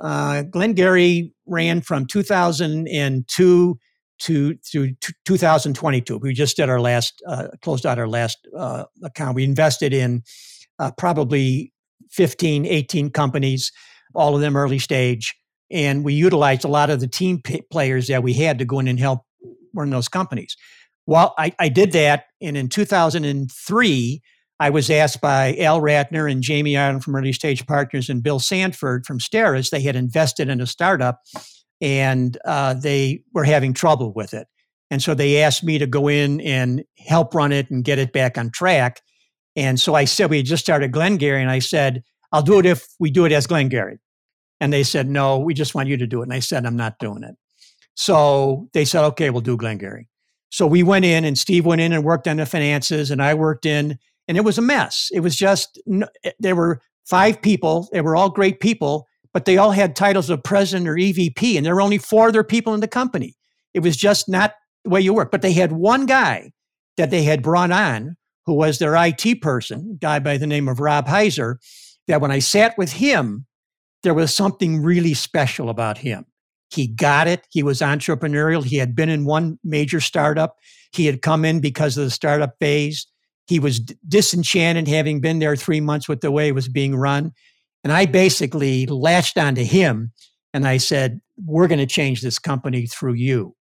[0.00, 3.78] uh, Glengarry ran from 2002
[4.18, 4.94] to to
[5.24, 6.18] 2022.
[6.18, 9.34] We just did our last uh, closed out our last uh, account.
[9.34, 10.22] We invested in
[10.78, 11.72] uh, probably
[12.10, 13.72] 15, 18 companies,
[14.14, 15.34] all of them early stage
[15.70, 18.78] and we utilized a lot of the team p- players that we had to go
[18.78, 19.20] in and help
[19.74, 20.56] run those companies.
[21.06, 24.22] Well, I, I did that, and in 2003,
[24.58, 28.38] I was asked by Al Ratner and Jamie Ireland from Early Stage Partners and Bill
[28.38, 29.70] Sanford from Steris.
[29.70, 31.20] They had invested in a startup,
[31.80, 34.46] and uh, they were having trouble with it.
[34.90, 38.12] And so they asked me to go in and help run it and get it
[38.12, 39.02] back on track.
[39.56, 42.02] And so I said, we had just started Glengarry, and I said,
[42.32, 43.98] I'll do it if we do it as Glengarry.
[44.60, 46.24] And they said, no, we just want you to do it.
[46.24, 47.34] And I said, I'm not doing it.
[47.94, 50.08] So they said, okay, we'll do Glengarry.
[50.48, 53.34] So we went in, and Steve went in and worked on the finances, and I
[53.34, 53.98] worked in,
[54.28, 55.08] and it was a mess.
[55.12, 55.80] It was just,
[56.24, 60.30] eh, there were five people, they were all great people, but they all had titles
[60.30, 63.36] of president or EVP, and there were only four other people in the company.
[63.74, 64.54] It was just not
[64.84, 65.30] the way you work.
[65.30, 66.52] But they had one guy
[66.96, 68.16] that they had brought on
[68.46, 71.56] who was their IT person, a guy by the name of Rob Heiser,
[72.06, 73.44] that when I sat with him,
[74.02, 76.24] there was something really special about him.
[76.70, 77.46] He got it.
[77.50, 78.64] He was entrepreneurial.
[78.64, 80.56] He had been in one major startup.
[80.92, 83.06] He had come in because of the startup phase.
[83.46, 87.32] He was disenchanted having been there three months with the way it was being run.
[87.84, 90.12] And I basically latched onto him
[90.52, 93.54] and I said, We're going to change this company through you.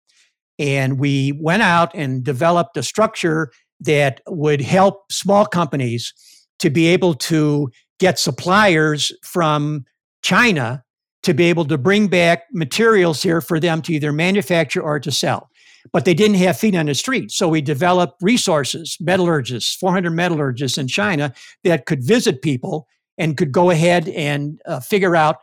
[0.57, 6.13] And we went out and developed a structure that would help small companies
[6.59, 7.69] to be able to
[7.99, 9.86] get suppliers from
[10.21, 10.83] China
[11.25, 15.11] to be able to bring back materials here for them to either manufacture or to
[15.11, 15.49] sell.
[15.93, 17.31] But they didn't have feet on the street.
[17.31, 21.33] So we developed resources, metallurgists, 400 metallurgists in China
[21.63, 25.38] that could visit people and could go ahead and uh, figure out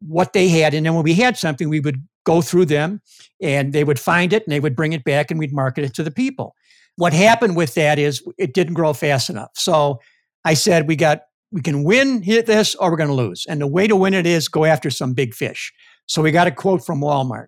[0.00, 0.74] what they had.
[0.74, 3.00] And then when we had something, we would go through them
[3.40, 5.94] and they would find it and they would bring it back and we'd market it
[5.94, 6.54] to the people.
[6.96, 9.50] What happened with that is it didn't grow fast enough.
[9.54, 10.00] So
[10.44, 13.46] I said, we got, we can win this or we're going to lose.
[13.48, 15.72] And the way to win it is go after some big fish.
[16.06, 17.46] So we got a quote from Walmart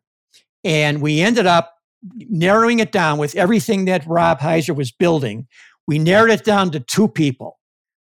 [0.65, 5.47] and we ended up narrowing it down with everything that Rob Heiser was building.
[5.87, 7.59] We narrowed it down to two people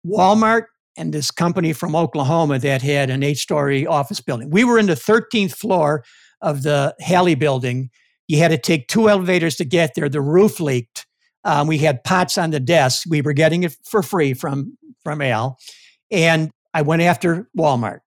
[0.05, 0.65] Walmart
[0.97, 4.49] and this company from Oklahoma that had an eight story office building.
[4.49, 6.03] We were in the 13th floor
[6.41, 7.89] of the Halle building.
[8.27, 10.09] You had to take two elevators to get there.
[10.09, 11.05] The roof leaked.
[11.43, 13.03] Um, we had pots on the desk.
[13.09, 15.57] We were getting it for free from from Al,
[16.11, 18.01] and I went after Walmart,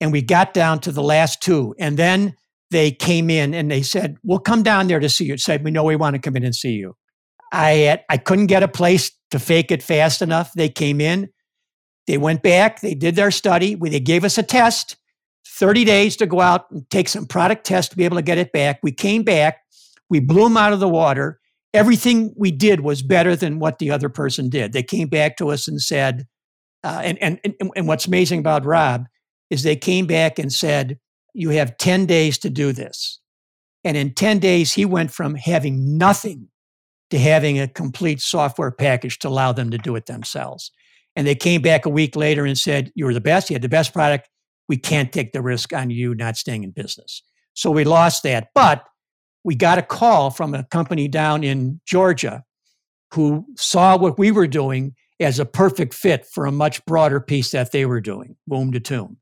[0.00, 2.34] and we got down to the last two, and then
[2.70, 5.70] they came in and they said, "We'll come down there to see you." Said, "We
[5.70, 6.96] know we want to come in and see you."
[7.52, 10.52] I had, I couldn't get a place to fake it fast enough.
[10.54, 11.30] They came in,
[12.06, 13.74] they went back, they did their study.
[13.74, 14.96] They gave us a test.
[15.46, 18.38] 30 days to go out and take some product tests to be able to get
[18.38, 18.78] it back.
[18.82, 19.58] We came back,
[20.08, 21.40] we blew them out of the water.
[21.74, 24.72] Everything we did was better than what the other person did.
[24.72, 26.26] They came back to us and said,
[26.84, 29.06] uh, and, and, and, and what's amazing about Rob
[29.50, 30.98] is they came back and said,
[31.34, 33.20] You have 10 days to do this.
[33.84, 36.48] And in 10 days, he went from having nothing
[37.10, 40.70] to having a complete software package to allow them to do it themselves.
[41.16, 43.50] And they came back a week later and said, You were the best.
[43.50, 44.28] You had the best product
[44.68, 47.22] we can't take the risk on you not staying in business.
[47.54, 48.48] So we lost that.
[48.54, 48.84] But
[49.42, 52.44] we got a call from a company down in Georgia
[53.14, 57.50] who saw what we were doing as a perfect fit for a much broader piece
[57.50, 59.16] that they were doing, womb to tomb.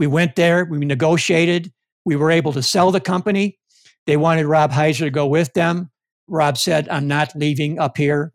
[0.00, 1.70] We went there, we negotiated,
[2.06, 3.58] we were able to sell the company.
[4.06, 5.90] They wanted Rob Heiser to go with them.
[6.26, 8.32] Rob said, I'm not leaving up here.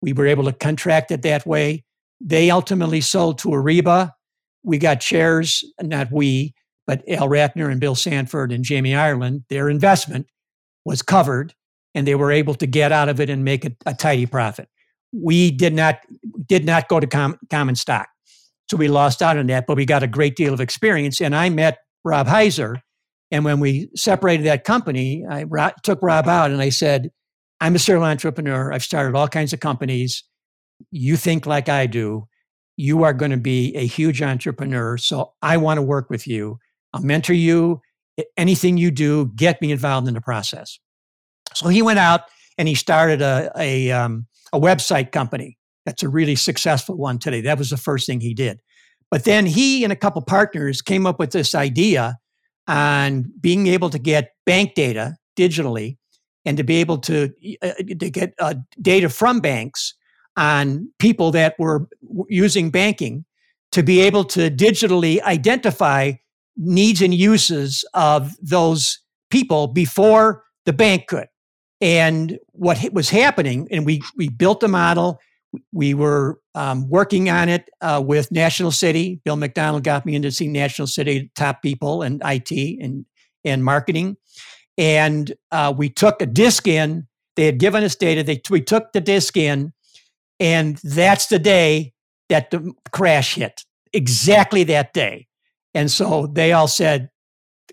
[0.00, 1.84] We were able to contract it that way.
[2.20, 4.12] They ultimately sold to Ariba,
[4.62, 6.54] we got shares, not we,
[6.86, 10.26] but Al Ratner and Bill Sanford and Jamie Ireland, their investment
[10.84, 11.54] was covered
[11.92, 14.68] and they were able to get out of it and make a, a tidy profit.
[15.12, 15.98] We did not
[16.46, 18.08] did not go to com- common stock.
[18.70, 21.20] So we lost out on that, but we got a great deal of experience.
[21.20, 22.80] And I met Rob Heiser.
[23.32, 25.44] And when we separated that company, I
[25.82, 27.10] took Rob out and I said,
[27.60, 28.72] I'm a serial entrepreneur.
[28.72, 30.22] I've started all kinds of companies.
[30.90, 32.28] You think like I do
[32.80, 34.96] you are going to be a huge entrepreneur.
[34.96, 36.58] So I want to work with you.
[36.94, 37.82] I'll mentor you.
[38.38, 40.78] Anything you do, get me involved in the process.
[41.54, 42.22] So he went out
[42.56, 45.58] and he started a, a, um, a website company.
[45.86, 47.40] That's a really successful one today.
[47.40, 48.60] That was the first thing he did.
[49.10, 52.18] But then he and a couple partners came up with this idea
[52.68, 55.96] on being able to get bank data digitally
[56.44, 59.94] and to be able to, uh, to get uh, data from banks
[60.36, 61.88] on people that were
[62.28, 63.24] using banking
[63.72, 66.12] to be able to digitally identify
[66.56, 69.00] needs and uses of those
[69.30, 71.28] people before the bank could.
[71.80, 75.18] And what was happening, and we we built a model.
[75.72, 79.20] We were um, working on it uh, with National City.
[79.24, 83.04] Bill McDonald got me in to see National City top people and IT, and
[83.44, 84.16] and marketing.
[84.78, 87.06] And uh, we took a disc in.
[87.36, 88.22] They had given us data.
[88.22, 89.72] They, we took the disc in,
[90.38, 91.92] and that's the day
[92.28, 93.64] that the crash hit.
[93.92, 95.26] Exactly that day.
[95.74, 97.10] And so they all said,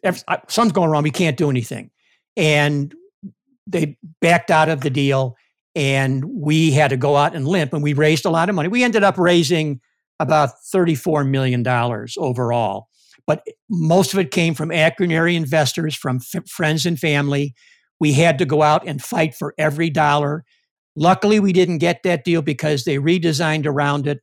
[0.04, 1.04] something's going wrong.
[1.04, 1.92] We can't do anything.
[2.36, 2.94] And
[3.66, 5.36] they backed out of the deal
[5.78, 8.68] and we had to go out and limp and we raised a lot of money.
[8.68, 9.80] We ended up raising
[10.20, 11.64] about $34 million
[12.18, 12.88] overall.
[13.28, 17.54] But most of it came from actionary investors, from f- friends and family.
[18.00, 20.46] We had to go out and fight for every dollar.
[20.96, 24.22] Luckily, we didn't get that deal because they redesigned around it.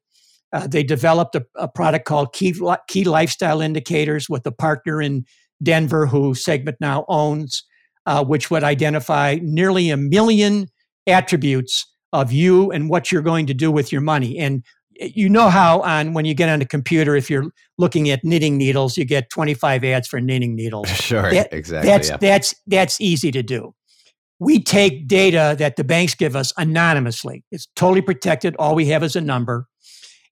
[0.52, 2.52] Uh, they developed a, a, product called Key,
[2.88, 5.24] Key Lifestyle Indicators with a partner in
[5.62, 7.62] Denver who Segmint now owns,
[8.06, 10.66] uh, which would identify nearly a million
[11.06, 14.38] attributes of you and what you're going to do with your money.
[14.38, 14.64] And
[15.00, 17.46] eh, you know how on when you get on a computer, if you're
[17.78, 20.88] looking at knitting needles, you get 25 ads for knitting needles.
[21.04, 21.90] Sure, that, exactly.
[21.90, 22.16] That's yeah.
[22.18, 23.74] that's that's easy to do.
[24.38, 27.44] We take data that the banks give us anonymously.
[27.50, 28.56] It's totally protected.
[28.58, 29.66] All we have is a number.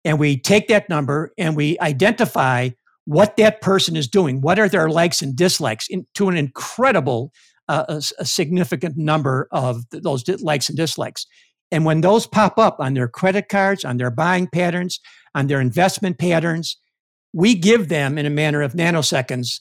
[0.04, 2.70] And we take that number and we identify
[3.04, 4.40] what that person is doing.
[4.40, 7.32] What are their likes and dislikes in, to an incredible,
[7.70, 11.26] a, a, significant number of th- those likes and dislikes.
[11.70, 14.98] And when those pop up on their credit cards, on their buying patterns,
[15.34, 16.76] on their investment patterns,
[17.32, 19.60] we give them in a manner of nanoseconds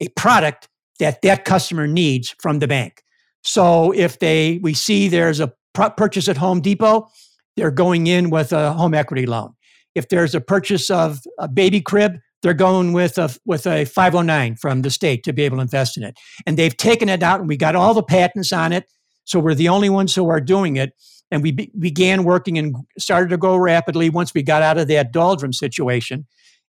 [0.00, 3.02] a product that that customer needs from the bank.
[3.42, 7.08] So if they we see there's a purchase at Home Depot,
[7.56, 9.54] they're going in with a home equity loan.
[9.94, 14.56] If there's a purchase of a baby crib, they're going with a with a 509
[14.56, 16.14] from the state to be able to invest in it.
[16.46, 18.84] And they've taken it out and we got all the patents on it.
[19.24, 20.92] So we're the only ones who are doing it.
[21.30, 24.88] And we be, began working and started to grow rapidly once we got out of
[24.88, 26.26] that doldrum situation.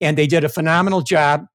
[0.01, 1.45] And they did a phenomenal job.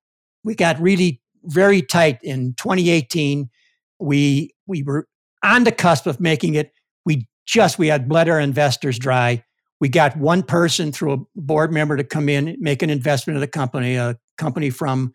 [0.45, 3.51] We got really very tight in 2018.
[3.99, 5.09] We we were
[5.43, 6.71] on the cusp of making it.
[7.05, 9.43] We just we had bled our investors dry
[9.85, 13.43] we got one person through a board member to come in, make an investment in
[13.43, 15.12] the company, a company from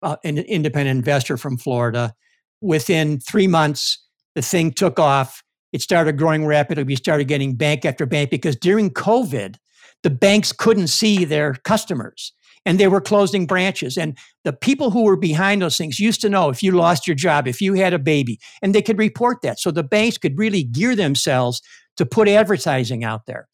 [0.00, 2.14] uh, an independent investor from Florida.
[2.62, 4.02] Within three months,
[4.34, 5.42] the thing took off.
[5.74, 6.82] It started growing rapidly.
[6.84, 9.56] We started getting bank after bank because during COVID,
[10.02, 12.32] the banks couldn't see their customers
[12.64, 13.98] and they were closing branches.
[13.98, 17.16] And the people who were behind those things used to know if you lost your
[17.16, 19.60] job, if you had a baby, and they could report that.
[19.60, 21.60] So the banks could really gear themselves
[21.98, 23.46] to put advertising out there.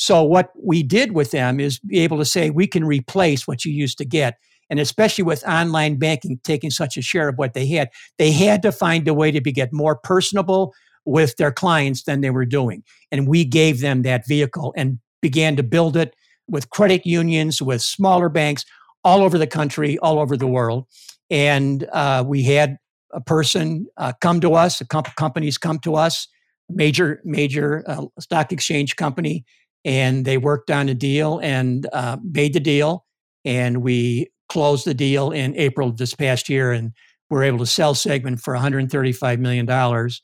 [0.00, 3.66] So what we did with them is be able to say we can replace what
[3.66, 4.38] you used to get.
[4.70, 8.62] And especially with online banking taking such a share of what they had, they had
[8.62, 10.72] to find a way to be, get more personable
[11.04, 12.82] with their clients than they were doing.
[13.12, 16.14] And we gave them that vehicle and began to build it
[16.48, 18.64] with credit unions, with smaller banks
[19.04, 20.86] all over the country, all over the world.
[21.28, 22.78] And uh, we had
[23.12, 26.26] a person uh, come to us, a comp- companies come to us,
[26.70, 29.44] major major uh, stock exchange company,
[29.84, 33.06] and they worked on a deal and uh, made the deal.
[33.44, 36.92] And we closed the deal in April of this past year, and
[37.30, 40.22] we're able to sell Segmint for 135 million dollars.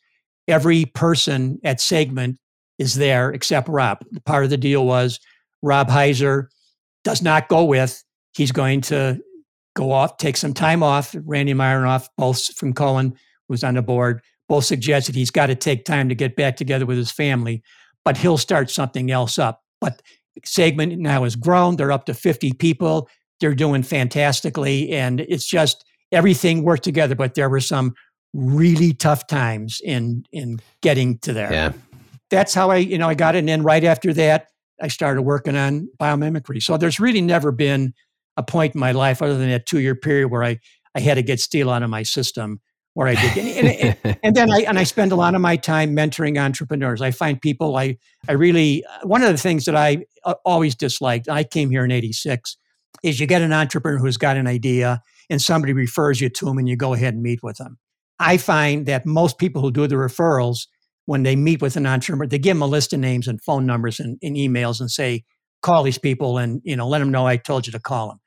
[0.48, 2.36] Every person at Segmint
[2.78, 3.98] is there except Rob.
[4.24, 5.18] Part of the deal was
[5.62, 6.46] Rob Heiser
[7.04, 8.02] does not go with.
[8.34, 9.18] He's going to
[9.74, 11.14] go off, take some time off.
[11.24, 13.14] Randy Myeroff, both from Cohen,
[13.48, 16.86] was on the board, both suggested he's got to take time to get back together
[16.86, 17.62] with his family
[18.06, 19.64] but he'll start something else up.
[19.80, 20.00] But
[20.46, 21.74] Segmint now has grown.
[21.74, 23.10] They're up to 50 people.
[23.40, 24.92] They're doing fantastically.
[24.92, 27.16] And it's just everything worked together.
[27.16, 27.94] But there were some
[28.32, 31.52] really tough times in in getting to there.
[31.52, 31.72] Yeah.
[32.30, 33.40] That's how I, you know, I got it.
[33.40, 34.46] And then right after that,
[34.80, 36.62] I started working on biomimicry.
[36.62, 37.92] So there's really never been
[38.36, 40.60] a point in my life other than that two year period where I,
[40.94, 42.60] I had to get steel out of my system
[42.96, 43.36] where I did.
[43.36, 47.02] And, and, and, then I and I spend a lot of my time mentoring entrepreneurs.
[47.02, 51.28] I find people I I really one of the things that I uh, always disliked.
[51.28, 52.56] I came here in '86
[53.02, 56.56] is you get an entrepreneur who's got an idea and somebody refers you to them
[56.56, 57.76] and you go ahead and meet with them.
[58.18, 60.66] I find that most people who do the referrals
[61.04, 63.66] when they meet with an entrepreneur, they give them a list of names and phone
[63.66, 65.22] numbers and, and emails and say,
[65.60, 68.20] call these people and you know let them know I told you to call them.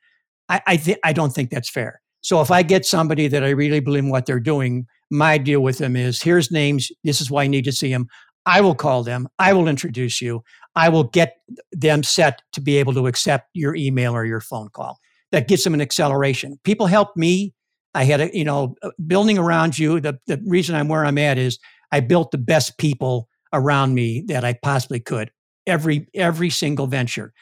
[0.48, 2.00] I I, th- I don't think that's fair.
[2.20, 5.60] So if I get somebody that I really believe in what they're doing, my deal
[5.60, 6.90] with them is here's names.
[7.02, 8.08] This is why I need to see them.
[8.46, 9.28] I will call them.
[9.38, 10.42] I will introduce you.
[10.76, 11.36] I will get
[11.72, 14.98] them set to be able to accept your email or your phone call.
[15.32, 16.58] That gives them an acceleration.
[16.64, 17.54] People help me.
[17.94, 18.76] I had a, you know,
[19.06, 20.00] building around you.
[20.00, 21.58] The, the reason I'm where I'm at is
[21.92, 25.30] I built the best people around me that I possibly could.
[25.66, 27.32] Every every single venture.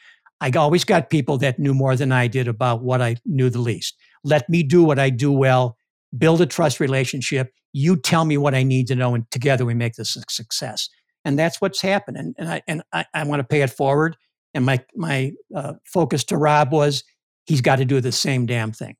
[0.41, 3.59] I always got people that knew more than I did about what I knew the
[3.59, 5.77] least let me do what I do well
[6.17, 7.51] build a trust relationship.
[7.73, 10.89] You tell me what I need to know, and together we make this a success.
[11.25, 12.33] And that's what's happening.
[12.37, 14.17] And I and I, I want to pay it forward.
[14.53, 17.03] And my my uh, focus to Rob was
[17.45, 18.95] he's got to do the same damn thing.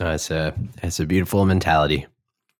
[0.00, 2.06] It's a it's a beautiful mentality.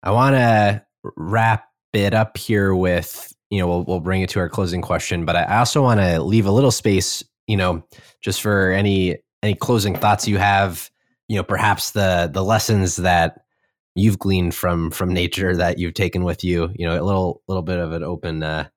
[0.03, 0.85] I want to
[1.17, 5.25] wrap it up here with you know we'll we'll bring it to our closing question,
[5.25, 7.83] but I also want to leave a little space, you know,
[8.23, 10.89] just for any any closing thoughts you have,
[11.33, 13.47] you know, perhaps the the lessons that
[13.95, 17.63] you've gleaned from from nature that you've taken with you, you know, a little little
[17.63, 18.69] bit of an open uh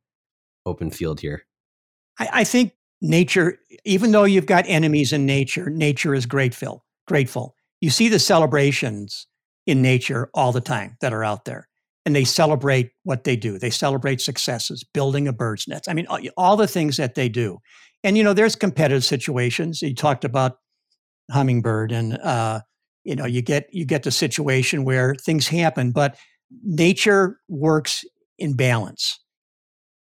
[0.66, 1.46] open field here.
[2.18, 2.72] I, I think
[3.02, 6.86] nature, even though you've got enemies in nature, nature is grateful.
[7.10, 7.56] Grateful.
[7.82, 9.28] You see the celebrations
[9.68, 11.68] in nature all the time that are out there
[12.06, 13.60] and they celebrate what they do.
[13.60, 15.90] They celebrate successes, building a bird's nest.
[15.90, 16.08] I mean,
[16.38, 17.60] all the things that they do.
[18.02, 19.82] And you know, there's competitive situations.
[19.82, 20.60] You talked about
[21.32, 22.62] hummingbird, and uh,
[23.04, 26.18] you know, you get you get the situation where things happen, but
[26.64, 28.04] nature works
[28.38, 29.20] in balance.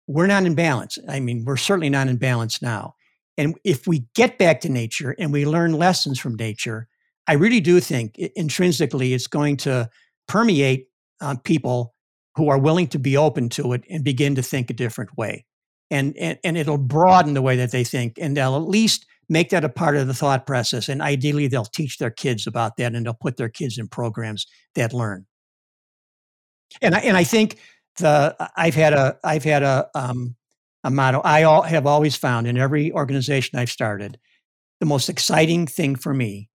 [0.08, 0.98] We're not in balance.
[1.08, 2.96] I mean, we're certainly not in balance now.
[3.38, 6.88] And if we get back to nature and we learn lessons from nature,
[7.28, 9.90] I really do think intrinsically it's going to
[10.28, 10.88] permeate
[11.22, 11.94] uh, people
[12.36, 15.46] who are willing to be open to it and begin to think a different way.
[15.90, 19.50] And, and, and it'll broaden the way that they think, and they'll at least make
[19.50, 20.90] that a part of the thought process.
[20.90, 24.46] And ideally, they'll teach their kids about that, and they'll put their kids in programs
[24.76, 25.26] that learn.
[26.82, 27.58] And I, and I think
[27.98, 30.36] the I've had a I've had a um,
[30.84, 34.20] a motto I all, have always found in every organization I've started.
[34.82, 36.50] The most exciting thing for me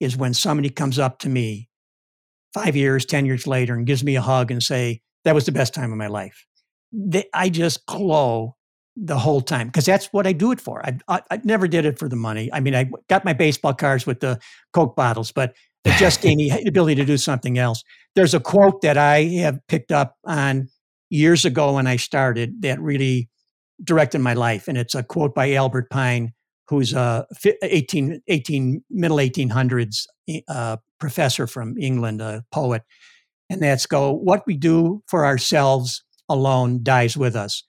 [0.00, 1.68] is when somebody comes up to me
[2.54, 5.52] five years, 10 years later and gives me a hug and say, that was the
[5.52, 6.46] best time of my life.
[6.92, 8.56] They, I just glow
[8.96, 10.84] the whole time because that's what I do it for.
[10.84, 12.50] I, I, I, never did it for the money.
[12.52, 14.38] I mean, I got my baseball cards with the
[14.72, 15.54] Coke bottles, but
[15.84, 17.82] it just gave me the ability to do something else.
[18.14, 20.68] There's a quote that I have picked up on
[21.10, 23.28] years ago when I started that really
[23.82, 24.68] directed my life.
[24.68, 26.32] And it's a quote by Albert Pine,
[26.68, 27.26] who's a
[27.62, 30.06] 18, 18 middle 1800s
[30.48, 32.82] uh, professor from England, a poet.
[33.50, 37.64] And that's go, what we do for ourselves alone dies with us.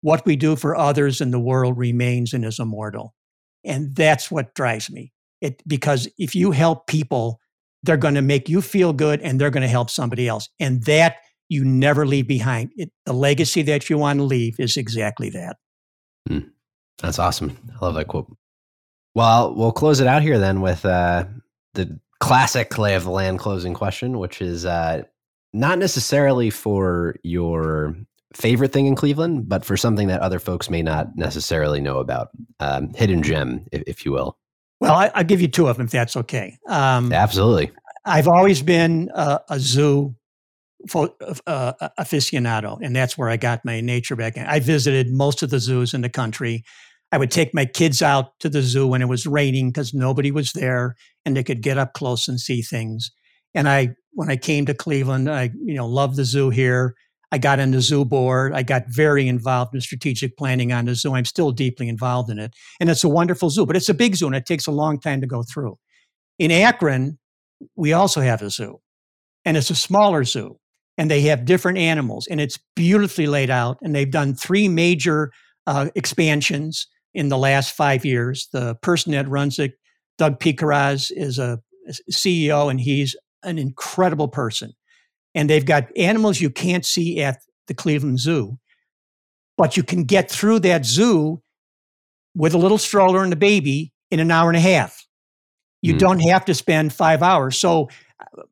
[0.00, 3.14] What we do for others in the world remains and is immortal.
[3.64, 5.12] And that's what drives me.
[5.40, 7.40] It, because if you help people,
[7.82, 10.48] they're going to make you feel good and they're going to help somebody else.
[10.58, 11.16] And that
[11.48, 12.72] you never leave behind.
[12.76, 15.56] It, the legacy that you want to leave is exactly that.
[16.28, 16.50] Mm,
[16.98, 17.56] that's awesome.
[17.74, 18.34] I love that quote.
[19.14, 21.24] Well, we'll close it out here then with uh,
[21.74, 25.02] the classic lay of the land closing question, which is uh,
[25.52, 27.96] not necessarily for your
[28.34, 32.28] favorite thing in Cleveland, but for something that other folks may not necessarily know about.
[32.60, 34.36] Um, hidden gem, if, if, you will.
[34.80, 36.58] Well, I, will give you two of them if that's okay.
[36.68, 37.70] Um, Absolutely.
[38.04, 40.14] I've always been a, a zoo
[40.94, 44.36] uh, aficionado, and that's where I got my nature back.
[44.36, 46.64] I visited most of the zoos in the country.
[47.10, 50.30] I would take my kids out to the zoo when it was raining because nobody
[50.30, 50.94] was there
[51.24, 53.10] and they could get up close and see things.
[53.54, 56.94] And I, when I came to Cleveland, I, you know, loved the zoo here.
[57.30, 58.52] I got on the zoo board.
[58.54, 61.14] I got very involved in strategic planning on the zoo.
[61.14, 62.54] I'm still deeply involved in it.
[62.80, 64.98] And it's a wonderful zoo, but it's a big zoo and it takes a long
[64.98, 65.78] time to go through.
[66.38, 67.18] In Akron,
[67.76, 68.78] we also have a zoo
[69.44, 70.58] and it's a smaller zoo
[70.96, 73.78] and they have different animals and it's beautifully laid out.
[73.82, 75.30] And they've done three major
[75.66, 78.48] uh, expansions in the last five years.
[78.52, 79.72] The person that runs it,
[80.16, 81.58] Doug Piekarz, is a
[82.10, 84.72] CEO, and he's an incredible person.
[85.38, 87.38] And they've got animals you can't see at
[87.68, 88.58] the Cleveland Zoo,
[89.56, 91.40] but you can get through that zoo
[92.34, 95.06] with a little stroller and a baby in an hour and a half.
[95.80, 95.98] You mm.
[95.98, 97.56] don't have to spend five hours.
[97.56, 97.88] So,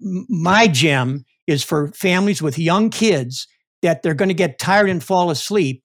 [0.00, 3.48] my gem is for families with young kids
[3.82, 5.82] that they're going to get tired and fall asleep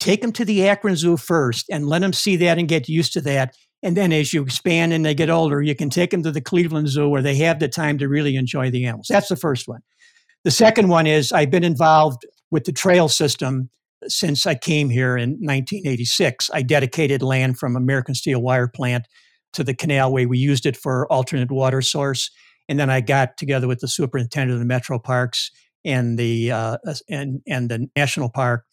[0.00, 3.12] take them to the Akron Zoo first and let them see that and get used
[3.14, 3.54] to that.
[3.82, 6.40] And then as you expand and they get older, you can take them to the
[6.40, 9.06] Cleveland Zoo where they have the time to really enjoy the animals.
[9.08, 9.80] That's the first one.
[10.44, 13.70] The second one is I've been involved with the trail system
[14.06, 16.50] since I came here in 1986.
[16.52, 19.06] I dedicated land from American Steel Wire Plant
[19.54, 20.26] to the canalway.
[20.26, 22.30] We used it for alternate water source.
[22.68, 25.50] And then I got together with the superintendent of the Metro Parks
[25.84, 26.76] and the uh,
[27.08, 28.64] and and the national park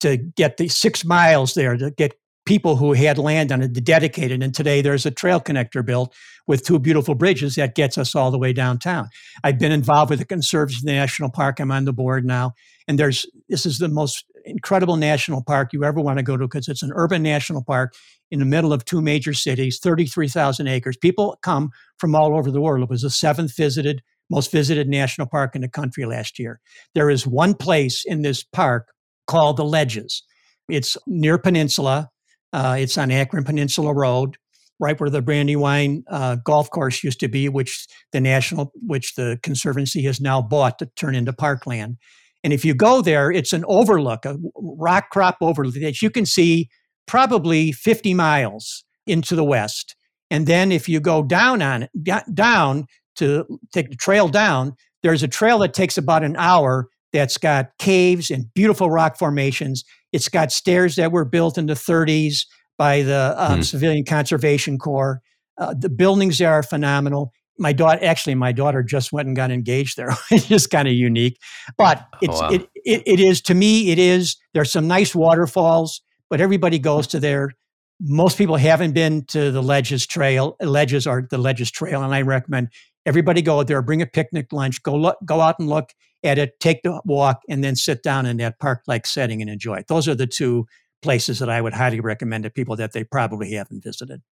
[0.00, 2.14] to get the six miles there to get
[2.46, 4.42] people who had land on it dedicated.
[4.42, 6.14] And today there's a trail connector built
[6.46, 9.08] with two beautiful bridges that gets us all the way downtown.
[9.44, 11.60] I've been involved with the Conservancy the National Park.
[11.60, 12.52] I'm on the board now.
[12.88, 16.46] And there's this is the most incredible national park you ever want to go to
[16.46, 17.94] because it's an urban national park
[18.30, 20.96] in the middle of two major cities, 33,000 acres.
[20.96, 22.84] People come from all over the world.
[22.84, 26.60] It was the seventh visited most visited national park in the country last year.
[26.94, 28.88] There is one place in this park
[29.26, 30.22] called the Ledges.
[30.68, 32.10] It's near Peninsula.
[32.56, 34.38] Uh, it's on Akron Peninsula Road,
[34.80, 39.38] right where the Brandywine uh, golf course used to be, which the national, which the
[39.42, 41.98] conservancy has now bought to turn into parkland.
[42.42, 46.24] And if you go there, it's an overlook, a rock crop overlook that you can
[46.24, 46.70] see
[47.06, 49.94] probably 50 miles into the west.
[50.30, 51.90] And then if you go down on it,
[52.34, 57.36] down to take the trail down, there's a trail that takes about an hour that's
[57.36, 59.84] got caves and beautiful rock formations.
[60.12, 62.46] It's got stairs that were built in the 30s
[62.78, 63.64] by the um, mm.
[63.64, 65.20] Civilian Conservation Corps.
[65.58, 67.32] Uh, the buildings there are phenomenal.
[67.58, 70.10] My daughter, actually, my daughter just went and got engaged there.
[70.30, 71.38] it's just kind of unique,
[71.78, 72.50] but oh, it's oh, wow.
[72.50, 73.90] it, it it is to me.
[73.90, 74.36] It is.
[74.52, 77.52] There's some nice waterfalls, but everybody goes to there
[78.00, 80.56] most people haven't been to the Ledges Trail.
[80.60, 82.68] Ledges are the Ledges Trail, and I recommend
[83.04, 85.90] everybody go out there, bring a picnic lunch, go look, go out and look
[86.26, 89.76] at it, take the walk, and then sit down in that park-like setting and enjoy
[89.76, 89.88] it.
[89.88, 90.66] Those are the two
[91.02, 94.22] places that I would highly recommend to people that they probably haven't visited.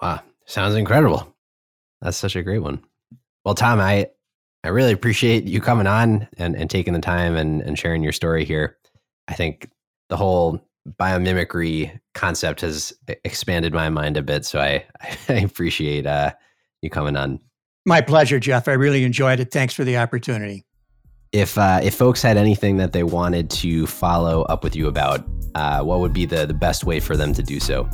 [0.00, 1.36] Wow, sounds incredible.
[2.00, 2.82] That's such a great one.
[3.44, 4.08] Well, Tom, I
[4.62, 8.12] I really appreciate you coming on and, and taking the time and, and sharing your
[8.12, 8.76] story here.
[9.26, 9.70] I think
[10.10, 10.60] the whole
[10.98, 12.92] biomimicry concept has
[13.24, 14.44] expanded my mind a bit.
[14.44, 14.84] So I,
[15.28, 16.32] I appreciate uh,
[16.82, 17.40] you coming on.
[17.86, 18.68] My pleasure, Jeff.
[18.68, 19.50] I really enjoyed it.
[19.50, 20.66] Thanks for the opportunity.
[21.32, 25.24] If uh, if folks had anything that they wanted to follow up with you about,
[25.54, 27.88] uh, what would be the, the best way for them to do so?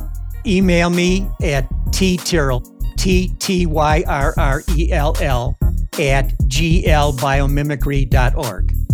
[0.45, 2.65] Email me at ttyrrell,
[2.97, 5.55] T T Y R R E L L,
[5.99, 8.86] at glbiomimicry.org.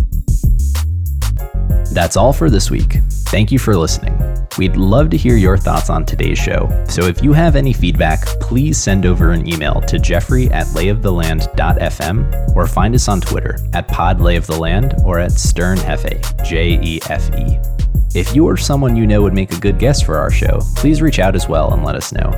[1.94, 2.98] That's all for this week.
[3.28, 4.18] Thank you for listening.
[4.58, 8.26] We'd love to hear your thoughts on today's show, so if you have any feedback,
[8.40, 13.86] please send over an email to jeffrey at layoftheland.fm or find us on Twitter at
[13.86, 17.58] podlayoftheland or at sternjefe, J-E-F-E.
[18.18, 21.00] If you or someone you know would make a good guest for our show, please
[21.00, 22.30] reach out as well and let us know.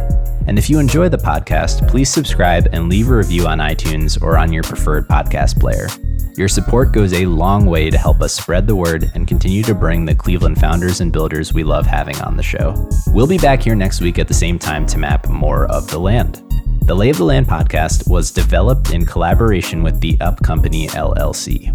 [0.46, 4.36] And if you enjoy the podcast, please subscribe and leave a review on iTunes or
[4.36, 5.88] on your preferred podcast player.
[6.36, 9.74] Your support goes a long way to help us spread the word and continue to
[9.74, 12.74] bring the Cleveland founders and builders we love having on the show.
[13.06, 15.98] We'll be back here next week at the same time to map more of the
[15.98, 16.42] land.
[16.82, 21.74] The Lay of the Land podcast was developed in collaboration with the Up Company LLC.